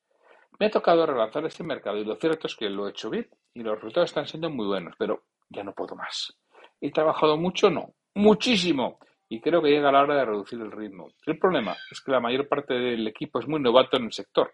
Me 0.60 0.68
ha 0.68 0.72
tocado 0.72 1.06
relanzar 1.06 1.46
este 1.46 1.64
mercado 1.64 1.98
y 1.98 2.06
lo 2.06 2.16
cierto 2.16 2.48
es 2.48 2.56
que 2.56 2.70
lo 2.70 2.88
he 2.88 2.92
hecho 2.92 3.10
bien 3.10 3.28
y 3.54 3.64
los 3.64 3.76
resultados 3.76 4.12
están 4.12 4.28
siendo 4.28 4.50
muy 4.50 4.68
buenos, 4.68 4.96
pero 4.98 5.24
ya 5.50 5.64
no 5.64 5.74
puedo 5.74 5.96
más. 5.96 6.38
¿He 6.80 6.92
trabajado 6.92 7.38
mucho? 7.38 7.70
No, 7.70 7.94
muchísimo. 8.14 9.00
Y 9.34 9.42
creo 9.42 9.64
que 9.64 9.72
llega 9.72 9.92
la 9.92 10.04
hora 10.04 10.16
de 10.16 10.26
reducir 10.26 10.62
el 10.62 10.72
ritmo. 10.72 11.10
El 11.26 11.40
problema 11.40 11.76
es 11.90 12.00
que 12.02 12.12
la 12.12 12.20
mayor 12.20 12.48
parte 12.48 12.76
del 12.76 13.08
equipo 13.08 13.40
es 13.40 13.48
muy 13.48 13.60
novato 13.60 13.98
en 13.98 14.04
el 14.04 14.14
sector 14.14 14.54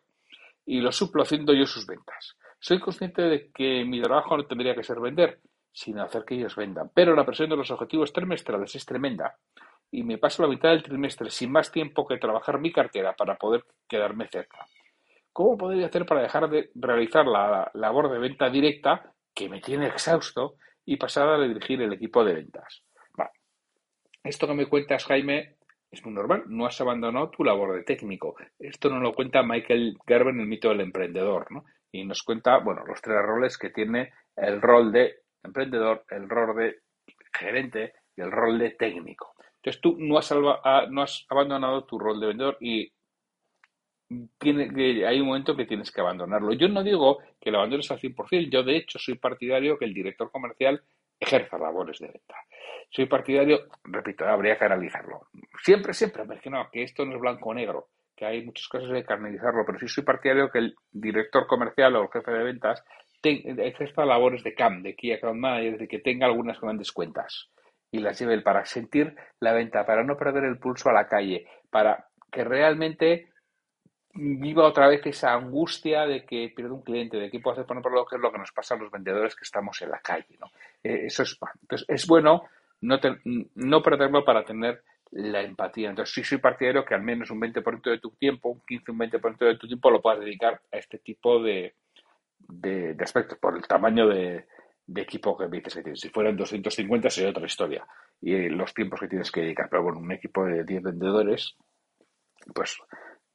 y 0.66 0.80
lo 0.80 0.94
suplo 0.94 1.24
haciendo 1.24 1.54
yo 1.54 1.66
sus 1.66 1.86
ventas. 1.86 2.38
Soy 2.62 2.80
consciente 2.80 3.24
de 3.24 3.52
que 3.52 3.84
mi 3.84 4.02
trabajo 4.02 4.38
no 4.38 4.46
tendría 4.46 4.74
que 4.74 4.86
ser 4.86 5.02
vender, 5.02 5.42
sino 5.74 6.02
hacer 6.02 6.24
que 6.24 6.36
ellos 6.36 6.56
vendan. 6.56 6.92
Pero 6.94 7.14
la 7.14 7.26
presión 7.26 7.50
de 7.50 7.58
los 7.58 7.70
objetivos 7.72 8.14
trimestrales 8.14 8.74
es 8.74 8.86
tremenda 8.86 9.36
y 9.92 10.04
me 10.04 10.18
paso 10.18 10.44
la 10.44 10.48
mitad 10.48 10.70
del 10.70 10.84
trimestre 10.84 11.30
sin 11.30 11.52
más 11.52 11.74
tiempo 11.74 12.08
que 12.08 12.18
trabajar 12.18 12.58
mi 12.58 12.72
cartera 12.72 13.14
para 13.18 13.36
poder 13.36 13.66
quedarme 13.86 14.30
cerca. 14.30 14.66
¿Cómo 15.34 15.58
podría 15.58 15.88
hacer 15.88 16.06
para 16.06 16.22
dejar 16.22 16.50
de 16.50 16.70
realizar 16.76 17.28
la 17.28 17.70
labor 17.74 18.10
de 18.10 18.20
venta 18.20 18.50
directa 18.50 19.12
que 19.36 19.50
me 19.50 19.60
tiene 19.60 19.88
exhausto 19.88 20.56
y 20.90 20.98
pasar 20.98 21.30
a 21.30 21.40
dirigir 21.40 21.80
el 21.84 21.94
equipo 21.94 22.24
de 22.24 22.34
ventas. 22.34 22.82
Esto 24.24 24.48
que 24.48 24.54
me 24.54 24.68
cuentas, 24.68 25.06
Jaime, 25.06 25.56
es 25.92 26.06
muy 26.06 26.14
normal. 26.14 26.44
No 26.48 26.66
has 26.66 26.80
abandonado 26.82 27.30
tu 27.30 27.44
labor 27.44 27.76
de 27.76 27.84
técnico. 27.84 28.36
Esto 28.60 28.90
nos 28.90 29.02
lo 29.02 29.14
cuenta 29.14 29.44
Michael 29.44 29.98
Gerber 30.06 30.34
en 30.34 30.42
el 30.42 30.48
mito 30.48 30.70
del 30.70 30.82
emprendedor, 30.82 31.52
¿no? 31.52 31.66
Y 31.92 32.06
nos 32.06 32.22
cuenta, 32.22 32.60
bueno, 32.60 32.84
los 32.86 33.02
tres 33.02 33.18
roles 33.24 33.58
que 33.58 33.72
tiene 33.72 34.12
el 34.36 34.62
rol 34.62 34.92
de 34.92 35.24
emprendedor, 35.44 36.06
el 36.10 36.30
rol 36.30 36.56
de 36.56 36.76
gerente 37.34 37.94
y 38.16 38.22
el 38.22 38.32
rol 38.32 38.60
de 38.60 38.72
técnico. 38.72 39.34
Entonces 39.56 39.82
tú 39.82 39.96
no 39.98 40.18
has, 40.18 40.32
ah, 40.32 40.88
abandonado 41.30 41.86
tu 41.86 41.98
rol 41.98 42.20
de 42.20 42.28
vendedor 42.28 42.58
y 42.60 42.92
tiene, 44.38 45.06
hay 45.06 45.20
un 45.20 45.28
momento 45.28 45.56
que 45.56 45.66
tienes 45.66 45.92
que 45.92 46.02
abandonarlo. 46.02 46.54
Yo 46.54 46.68
no 46.68 46.84
digo 46.84 47.20
que 47.40 47.52
lo 47.52 47.60
abandones 47.60 47.92
al 47.92 48.00
100%, 48.00 48.50
yo 48.50 48.64
de 48.64 48.78
hecho 48.78 48.98
soy 49.00 49.16
partidario 49.16 49.78
que 49.78 49.86
el 49.86 49.94
director 49.94 50.32
comercial 50.32 50.82
ejerza 51.20 51.58
labores 51.58 52.00
de 52.00 52.08
venta. 52.08 52.36
Soy 52.90 53.06
partidario, 53.06 53.68
repito, 53.84 54.26
habría 54.26 54.58
que 54.58 54.66
analizarlo. 54.66 55.28
Siempre, 55.64 55.94
siempre, 55.94 56.24
que 56.42 56.50
no, 56.50 56.70
que 56.72 56.84
esto 56.84 57.06
no 57.06 57.16
es 57.16 57.22
blanco 57.22 57.50
o 57.50 57.54
negro, 57.54 57.90
que 58.16 58.26
hay 58.26 58.44
muchas 58.46 58.68
cosas 58.68 58.90
de 58.90 59.04
carnalizarlo, 59.04 59.64
pero 59.66 59.80
sí 59.80 59.88
soy 59.88 60.04
partidario 60.04 60.50
que 60.50 60.60
el 60.60 60.76
director 60.92 61.48
comercial 61.48 61.96
o 61.96 62.04
el 62.04 62.10
jefe 62.10 62.32
de 62.32 62.44
ventas 62.44 62.84
ejerza 63.22 64.06
labores 64.06 64.44
de 64.44 64.54
CAM, 64.54 64.82
de 64.82 64.96
Key 64.96 65.12
Account 65.12 65.40
Manager, 65.40 65.78
de 65.78 65.88
que 65.88 66.00
tenga 66.00 66.26
algunas 66.26 66.60
grandes 66.60 66.92
cuentas 66.92 67.50
y 67.92 68.00
las 68.00 68.20
lleve 68.20 68.42
para 68.42 68.66
sentir 68.66 69.16
la 69.40 69.54
venta, 69.54 69.86
para 69.86 70.04
no 70.04 70.16
perder 70.16 70.46
el 70.46 70.60
pulso 70.60 70.90
a 70.90 70.94
la 70.94 71.08
calle, 71.08 71.46
para 71.70 72.08
que 72.32 72.44
realmente 72.44 73.30
viva 74.14 74.66
otra 74.66 74.88
vez 74.88 75.06
esa 75.06 75.34
angustia 75.34 76.06
de 76.06 76.26
que 76.26 76.52
pierdo 76.56 76.76
un 76.76 76.84
cliente, 76.84 77.18
de 77.18 77.30
que 77.30 77.40
puedo 77.40 77.54
hacer 77.54 77.66
por 77.66 77.94
lo 77.94 78.06
que 78.06 78.16
es 78.16 78.22
lo 78.22 78.32
que 78.32 78.40
nos 78.40 78.52
pasa 78.52 78.76
a 78.76 78.78
los 78.78 78.92
vendedores 78.92 79.36
que 79.36 79.44
estamos 79.44 79.82
en 79.82 79.92
la 79.92 80.00
calle. 80.00 80.38
¿no? 80.40 80.48
Eh, 80.84 81.06
eso 81.06 81.24
es, 81.24 81.38
entonces, 81.62 81.86
es 81.90 82.08
bueno 82.08 82.44
no, 82.82 83.00
no 83.56 83.82
perderlo 83.82 84.24
para 84.24 84.44
tener 84.44 84.84
la 85.12 85.42
empatía. 85.42 85.90
Entonces, 85.90 86.14
sí 86.14 86.24
soy 86.24 86.38
partidario 86.38 86.86
que 86.86 86.96
al 86.96 87.02
menos 87.02 87.32
un 87.32 87.42
20% 87.42 87.90
de 87.90 88.00
tu 88.00 88.12
tiempo, 88.12 88.50
un 88.50 88.62
15, 88.66 88.92
un 88.92 89.00
20% 89.00 89.38
de 89.40 89.58
tu 89.58 89.68
tiempo 89.68 89.92
lo 89.92 90.02
puedas 90.02 90.20
dedicar 90.20 90.62
a 90.72 90.78
este 90.78 91.00
tipo 91.00 91.42
de, 91.42 91.76
de, 92.48 92.96
aspectos, 93.00 93.38
por 93.40 93.56
el 93.56 93.68
tamaño 93.68 94.08
de, 94.08 94.46
equipo 94.96 95.38
que 95.38 95.48
dices. 95.48 95.82
Si 96.00 96.10
fueran 96.10 96.36
250 96.36 97.10
sería 97.10 97.30
otra 97.32 97.46
historia 97.46 97.86
y 98.22 98.50
los 98.50 98.74
tiempos 98.74 99.00
que 99.00 99.08
tienes 99.08 99.32
que 99.32 99.42
dedicar. 99.42 99.68
Pero 99.70 99.84
bueno, 99.84 100.00
un 100.00 100.12
equipo 100.12 100.46
de 100.46 100.64
10 100.64 100.84
vendedores, 100.84 101.56
pues 102.54 102.78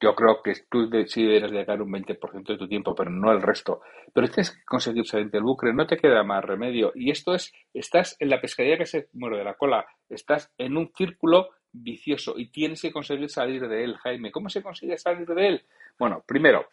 yo 0.01 0.13
creo 0.13 0.41
que 0.43 0.53
tú 0.69 0.89
sí 1.07 1.23
deberías 1.23 1.51
dedicar 1.51 1.81
un 1.81 1.91
20% 1.91 2.45
de 2.45 2.57
tu 2.57 2.67
tiempo, 2.67 2.93
pero 2.93 3.09
no 3.09 3.31
el 3.31 3.41
resto. 3.41 3.81
Pero 4.13 4.27
tienes 4.27 4.51
que 4.51 4.63
conseguir 4.65 5.05
salir 5.05 5.29
del 5.31 5.43
bucle, 5.43 5.73
no 5.73 5.87
te 5.87 5.97
queda 5.97 6.23
más 6.23 6.43
remedio. 6.43 6.91
Y 6.95 7.11
esto 7.11 7.33
es, 7.33 7.53
estás 7.73 8.15
en 8.19 8.29
la 8.29 8.41
pescadilla 8.41 8.77
que 8.77 8.85
se 8.85 9.07
muere 9.13 9.37
de 9.37 9.43
la 9.45 9.55
cola, 9.55 9.85
estás 10.09 10.51
en 10.57 10.77
un 10.77 10.91
círculo 10.95 11.49
vicioso 11.71 12.35
y 12.37 12.49
tienes 12.51 12.81
que 12.81 12.91
conseguir 12.91 13.29
salir 13.29 13.67
de 13.67 13.83
él, 13.83 13.97
Jaime. 13.97 14.31
¿Cómo 14.31 14.49
se 14.49 14.61
consigue 14.61 14.97
salir 14.97 15.27
de 15.27 15.47
él? 15.47 15.65
Bueno, 15.97 16.23
primero, 16.25 16.67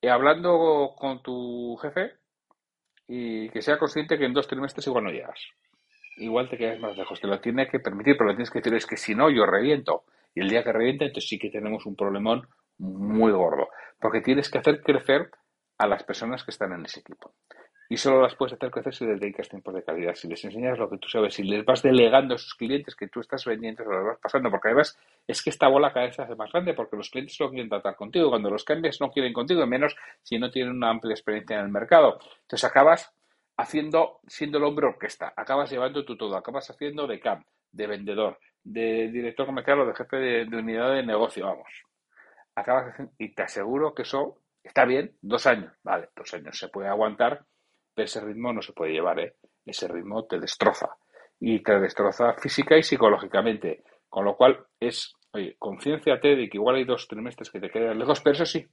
eh, 0.00 0.10
hablando 0.10 0.94
con 0.96 1.22
tu 1.22 1.76
jefe 1.76 2.14
y 3.06 3.48
que 3.50 3.62
sea 3.62 3.78
consciente 3.78 4.18
que 4.18 4.24
en 4.24 4.32
dos 4.32 4.48
trimestres 4.48 4.86
igual 4.86 5.04
no 5.04 5.10
llegas. 5.10 5.40
Igual 6.16 6.48
te 6.48 6.56
quedas 6.56 6.78
más 6.80 6.96
lejos. 6.96 7.20
Te 7.20 7.26
lo 7.26 7.40
tiene 7.40 7.68
que 7.68 7.80
permitir, 7.80 8.16
pero 8.16 8.30
lo 8.30 8.36
tienes 8.36 8.50
que 8.50 8.60
decir 8.60 8.74
es 8.74 8.86
que 8.86 8.96
si 8.96 9.14
no, 9.14 9.30
yo 9.30 9.46
reviento. 9.46 10.04
Y 10.34 10.40
el 10.40 10.48
día 10.48 10.64
que 10.64 10.72
revienta, 10.72 11.04
entonces 11.04 11.28
sí 11.28 11.38
que 11.38 11.50
tenemos 11.50 11.86
un 11.86 11.96
problemón 11.96 12.46
muy 12.78 13.32
gordo. 13.32 13.68
Porque 14.00 14.20
tienes 14.20 14.50
que 14.50 14.58
hacer 14.58 14.82
crecer 14.82 15.30
a 15.78 15.86
las 15.86 16.02
personas 16.02 16.44
que 16.44 16.50
están 16.50 16.72
en 16.72 16.84
ese 16.84 17.00
equipo. 17.00 17.34
Y 17.88 17.96
solo 17.96 18.22
las 18.22 18.34
puedes 18.34 18.54
hacer 18.54 18.70
crecer 18.70 18.94
si 18.94 19.04
les 19.04 19.20
dedicas 19.20 19.48
tiempos 19.48 19.74
de 19.74 19.82
calidad, 19.82 20.14
si 20.14 20.26
les 20.26 20.42
enseñas 20.44 20.78
lo 20.78 20.88
que 20.88 20.96
tú 20.96 21.08
sabes, 21.08 21.34
si 21.34 21.42
les 21.42 21.64
vas 21.64 21.82
delegando 21.82 22.34
a 22.34 22.36
esos 22.36 22.54
clientes 22.54 22.96
que 22.96 23.08
tú 23.08 23.20
estás 23.20 23.44
vendiendo, 23.44 23.84
se 23.84 23.90
los 23.90 24.04
vas 24.04 24.18
pasando, 24.20 24.50
porque 24.50 24.68
además 24.68 24.98
es 25.26 25.42
que 25.42 25.50
esta 25.50 25.68
bola 25.68 25.92
cada 25.92 26.06
vez 26.06 26.14
se 26.14 26.22
hace 26.22 26.34
más 26.34 26.50
grande, 26.50 26.72
porque 26.72 26.96
los 26.96 27.10
clientes 27.10 27.36
no 27.38 27.50
quieren 27.50 27.68
tratar 27.68 27.94
contigo, 27.94 28.30
cuando 28.30 28.48
los 28.48 28.64
cambias 28.64 29.00
no 29.00 29.10
quieren 29.10 29.34
contigo, 29.34 29.66
menos 29.66 29.94
si 30.22 30.38
no 30.38 30.50
tienen 30.50 30.74
una 30.74 30.90
amplia 30.90 31.12
experiencia 31.12 31.58
en 31.58 31.66
el 31.66 31.70
mercado. 31.70 32.18
Entonces 32.42 32.64
acabas 32.64 33.12
haciendo, 33.56 34.20
siendo 34.26 34.58
el 34.58 34.64
hombre 34.64 34.86
orquesta, 34.86 35.34
acabas 35.36 35.70
llevando 35.70 36.04
tú 36.06 36.16
todo, 36.16 36.36
acabas 36.36 36.70
haciendo 36.70 37.06
de 37.06 37.20
camp, 37.20 37.46
de 37.70 37.86
vendedor, 37.86 38.38
de 38.64 39.08
director 39.08 39.46
comercial 39.46 39.80
o 39.80 39.86
de 39.86 39.94
jefe 39.94 40.16
de, 40.16 40.56
unidad 40.56 40.94
de 40.94 41.04
negocio, 41.04 41.46
vamos. 41.46 41.68
Acabas 42.54 42.96
y 43.18 43.34
te 43.34 43.42
aseguro 43.42 43.94
que 43.94 44.02
eso 44.02 44.38
está 44.62 44.84
bien, 44.84 45.16
dos 45.20 45.46
años, 45.46 45.72
vale, 45.82 46.08
dos 46.16 46.32
años 46.34 46.58
se 46.58 46.68
puede 46.68 46.88
aguantar, 46.88 47.44
pero 47.94 48.06
ese 48.06 48.20
ritmo 48.20 48.52
no 48.52 48.62
se 48.62 48.72
puede 48.72 48.92
llevar, 48.92 49.20
¿eh? 49.20 49.36
Ese 49.66 49.86
ritmo 49.88 50.26
te 50.26 50.38
destroza 50.38 50.88
y 51.38 51.62
te 51.62 51.78
destroza 51.78 52.34
física 52.34 52.76
y 52.76 52.82
psicológicamente, 52.82 53.82
con 54.08 54.24
lo 54.24 54.36
cual 54.36 54.66
es, 54.80 55.14
oye, 55.32 55.56
concienciate 55.58 56.36
de 56.36 56.48
que 56.48 56.56
igual 56.56 56.76
hay 56.76 56.84
dos 56.84 57.06
trimestres 57.06 57.50
que 57.50 57.60
te 57.60 57.70
quedan 57.70 57.98
lejos, 57.98 58.20
pero 58.20 58.34
eso 58.34 58.46
sí, 58.46 58.66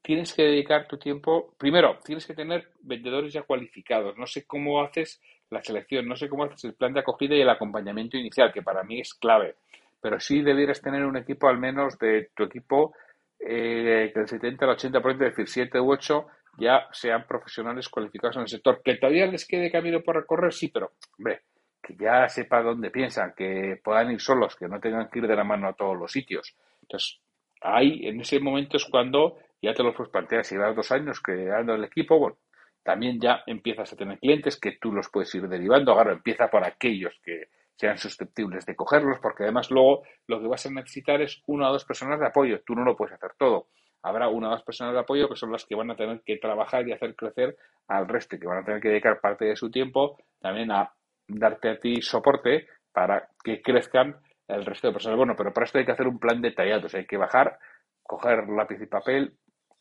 tienes 0.00 0.34
que 0.34 0.42
dedicar 0.42 0.86
tu 0.86 0.98
tiempo, 0.98 1.54
primero, 1.58 1.98
tienes 2.04 2.26
que 2.26 2.34
tener 2.34 2.70
vendedores 2.80 3.32
ya 3.32 3.42
cualificados, 3.42 4.16
no 4.16 4.26
sé 4.26 4.46
cómo 4.46 4.82
haces 4.82 5.20
la 5.50 5.62
selección, 5.62 6.08
no 6.08 6.16
sé 6.16 6.28
cómo 6.28 6.44
haces 6.44 6.64
el 6.64 6.74
plan 6.74 6.92
de 6.92 7.00
acogida 7.00 7.34
y 7.34 7.40
el 7.40 7.48
acompañamiento 7.48 8.16
inicial, 8.16 8.52
que 8.52 8.62
para 8.62 8.82
mí 8.82 9.00
es 9.00 9.14
clave, 9.14 9.56
pero 10.00 10.20
sí 10.20 10.42
debieras 10.42 10.80
tener 10.80 11.04
un 11.04 11.16
equipo 11.16 11.48
al 11.48 11.58
menos 11.58 11.98
de 11.98 12.30
tu 12.34 12.44
equipo 12.44 12.94
eh, 13.38 14.10
que 14.12 14.20
el 14.20 14.28
70 14.28 14.64
al 14.64 14.76
80%, 14.76 15.12
es 15.12 15.18
decir, 15.18 15.48
7 15.48 15.80
u 15.80 15.92
8 15.92 16.26
ya 16.58 16.88
sean 16.92 17.26
profesionales 17.26 17.88
cualificados 17.88 18.36
en 18.36 18.42
el 18.42 18.48
sector. 18.48 18.80
Que 18.82 18.96
todavía 18.96 19.26
les 19.26 19.46
quede 19.46 19.70
camino 19.70 20.00
por 20.00 20.16
recorrer, 20.16 20.52
sí, 20.52 20.68
pero, 20.68 20.92
hombre, 21.18 21.42
que 21.82 21.94
ya 21.96 22.28
sepa 22.28 22.62
dónde 22.62 22.90
piensan, 22.90 23.34
que 23.36 23.80
puedan 23.82 24.10
ir 24.10 24.20
solos, 24.20 24.56
que 24.56 24.68
no 24.68 24.80
tengan 24.80 25.08
que 25.10 25.18
ir 25.18 25.26
de 25.26 25.36
la 25.36 25.44
mano 25.44 25.68
a 25.68 25.74
todos 25.74 25.96
los 25.96 26.10
sitios. 26.10 26.56
Entonces, 26.82 27.20
ahí, 27.60 28.06
en 28.06 28.20
ese 28.20 28.40
momento 28.40 28.76
es 28.76 28.84
cuando 28.86 29.38
ya 29.60 29.74
te 29.74 29.82
lo 29.82 29.94
puedes 29.94 30.12
plantear, 30.12 30.44
si 30.44 30.54
llevas 30.54 30.76
dos 30.76 30.90
años 30.92 31.20
creando 31.20 31.74
el 31.74 31.84
equipo, 31.84 32.18
bueno, 32.18 32.36
también 32.84 33.18
ya 33.18 33.42
empiezas 33.46 33.92
a 33.92 33.96
tener 33.96 34.18
clientes 34.18 34.60
que 34.60 34.72
tú 34.72 34.92
los 34.92 35.08
puedes 35.08 35.34
ir 35.34 35.48
derivando. 35.48 35.92
Ahora 35.92 36.12
empieza 36.12 36.48
por 36.48 36.64
aquellos 36.64 37.18
que 37.24 37.48
sean 37.76 37.98
susceptibles 37.98 38.66
de 38.66 38.76
cogerlos, 38.76 39.18
porque 39.20 39.42
además 39.42 39.70
luego 39.70 40.02
lo 40.28 40.40
que 40.40 40.46
vas 40.46 40.64
a 40.66 40.70
necesitar 40.70 41.20
es 41.20 41.42
una 41.46 41.70
o 41.70 41.72
dos 41.72 41.84
personas 41.84 42.20
de 42.20 42.26
apoyo. 42.26 42.60
Tú 42.64 42.74
no 42.74 42.84
lo 42.84 42.94
puedes 42.94 43.14
hacer 43.14 43.32
todo. 43.38 43.68
Habrá 44.02 44.28
una 44.28 44.48
o 44.48 44.50
dos 44.52 44.62
personas 44.62 44.92
de 44.92 45.00
apoyo 45.00 45.28
que 45.28 45.36
son 45.36 45.50
las 45.50 45.64
que 45.64 45.74
van 45.74 45.90
a 45.90 45.96
tener 45.96 46.20
que 46.24 46.36
trabajar 46.36 46.86
y 46.86 46.92
hacer 46.92 47.16
crecer 47.16 47.56
al 47.88 48.06
resto, 48.06 48.38
que 48.38 48.46
van 48.46 48.58
a 48.58 48.64
tener 48.64 48.80
que 48.80 48.90
dedicar 48.90 49.20
parte 49.20 49.46
de 49.46 49.56
su 49.56 49.70
tiempo 49.70 50.18
también 50.40 50.70
a 50.70 50.92
darte 51.26 51.70
a 51.70 51.80
ti 51.80 52.02
soporte 52.02 52.68
para 52.92 53.30
que 53.42 53.62
crezcan 53.62 54.20
el 54.46 54.64
resto 54.64 54.88
de 54.88 54.92
personas. 54.92 55.16
Bueno, 55.16 55.34
pero 55.36 55.54
para 55.54 55.64
esto 55.64 55.78
hay 55.78 55.86
que 55.86 55.92
hacer 55.92 56.06
un 56.06 56.18
plan 56.18 56.42
detallado, 56.42 56.86
o 56.86 56.96
hay 56.96 57.06
que 57.06 57.16
bajar, 57.16 57.58
coger 58.02 58.46
lápiz 58.48 58.80
y 58.80 58.86
papel, 58.86 59.34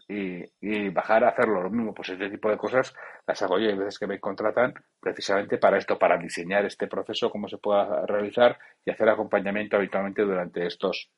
y, 0.08 0.90
bajar 0.90 1.24
a 1.24 1.30
hacerlo. 1.30 1.62
Lo 1.64 1.70
mismo, 1.70 1.94
pues 1.94 2.10
este 2.10 2.30
tipo 2.30 2.50
de 2.50 2.58
cosas 2.58 2.94
las 3.26 3.42
hago 3.42 3.60
yo. 3.60 3.70
Hay 3.70 3.78
veces 3.78 4.00
que 4.00 4.08
me 4.08 4.20
contratan 4.20 4.74
precisamente 5.00 5.58
para 5.58 5.78
esto, 5.78 5.98
para 5.98 6.18
diseñar 6.18 6.66
este 6.66 6.88
proceso, 6.88 7.30
cómo 7.30 7.48
se 7.48 7.58
pueda 7.58 8.06
realizar 8.06 8.58
y 8.86 8.92
hacer 8.92 9.10
acompañamiento 9.10 9.78
habitualmente 9.78 10.24
durante 10.24 10.66
estos. 10.66 11.10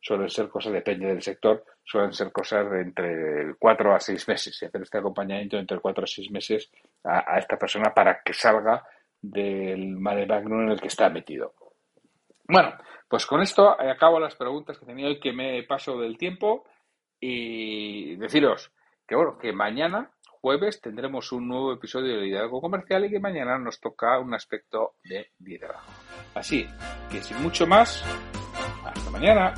Suelen 0.00 0.30
ser 0.30 0.48
cosas, 0.48 0.72
depende 0.72 1.08
del 1.08 1.22
sector, 1.22 1.64
suelen 1.84 2.12
ser 2.12 2.30
cosas 2.30 2.70
de 2.70 2.82
entre 2.82 3.54
cuatro 3.58 3.94
a 3.94 4.00
seis 4.00 4.28
meses 4.28 4.62
y 4.62 4.66
hacer 4.66 4.82
este 4.82 4.98
acompañamiento 4.98 5.56
entre 5.56 5.80
cuatro 5.80 6.04
a 6.04 6.06
seis 6.06 6.30
meses 6.30 6.70
a, 7.02 7.36
esta 7.38 7.58
persona 7.58 7.92
para 7.92 8.22
que 8.22 8.32
salga 8.32 8.86
del 9.20 9.96
mare 9.96 10.24
magnum 10.26 10.62
en 10.62 10.70
el 10.70 10.80
que 10.80 10.86
está 10.86 11.10
metido. 11.10 11.54
Bueno, 12.46 12.74
pues 13.08 13.26
con 13.26 13.42
esto 13.42 13.68
acabo 13.80 14.20
las 14.20 14.36
preguntas 14.36 14.78
que 14.78 14.86
tenía 14.86 15.08
hoy 15.08 15.18
que 15.18 15.32
me 15.32 15.64
paso 15.64 15.98
del 15.98 16.16
tiempo 16.16 16.64
y 17.20 18.16
deciros 18.16 18.72
que 19.08 19.16
bueno, 19.16 19.38
que 19.38 19.52
mañana, 19.52 20.10
jueves, 20.40 20.82
tendremos 20.82 21.32
un 21.32 21.48
nuevo 21.48 21.72
episodio 21.72 22.16
de 22.16 22.26
Liderazgo 22.26 22.60
Comercial 22.60 23.06
y 23.06 23.10
que 23.10 23.18
mañana 23.18 23.58
nos 23.58 23.80
toca 23.80 24.18
un 24.18 24.34
aspecto 24.34 24.96
de 25.02 25.30
liderazgo. 25.40 25.90
Así 26.34 26.66
que 27.10 27.22
sin 27.22 27.42
mucho 27.42 27.66
más, 27.66 28.04
hasta 28.84 29.10
mañana. 29.10 29.54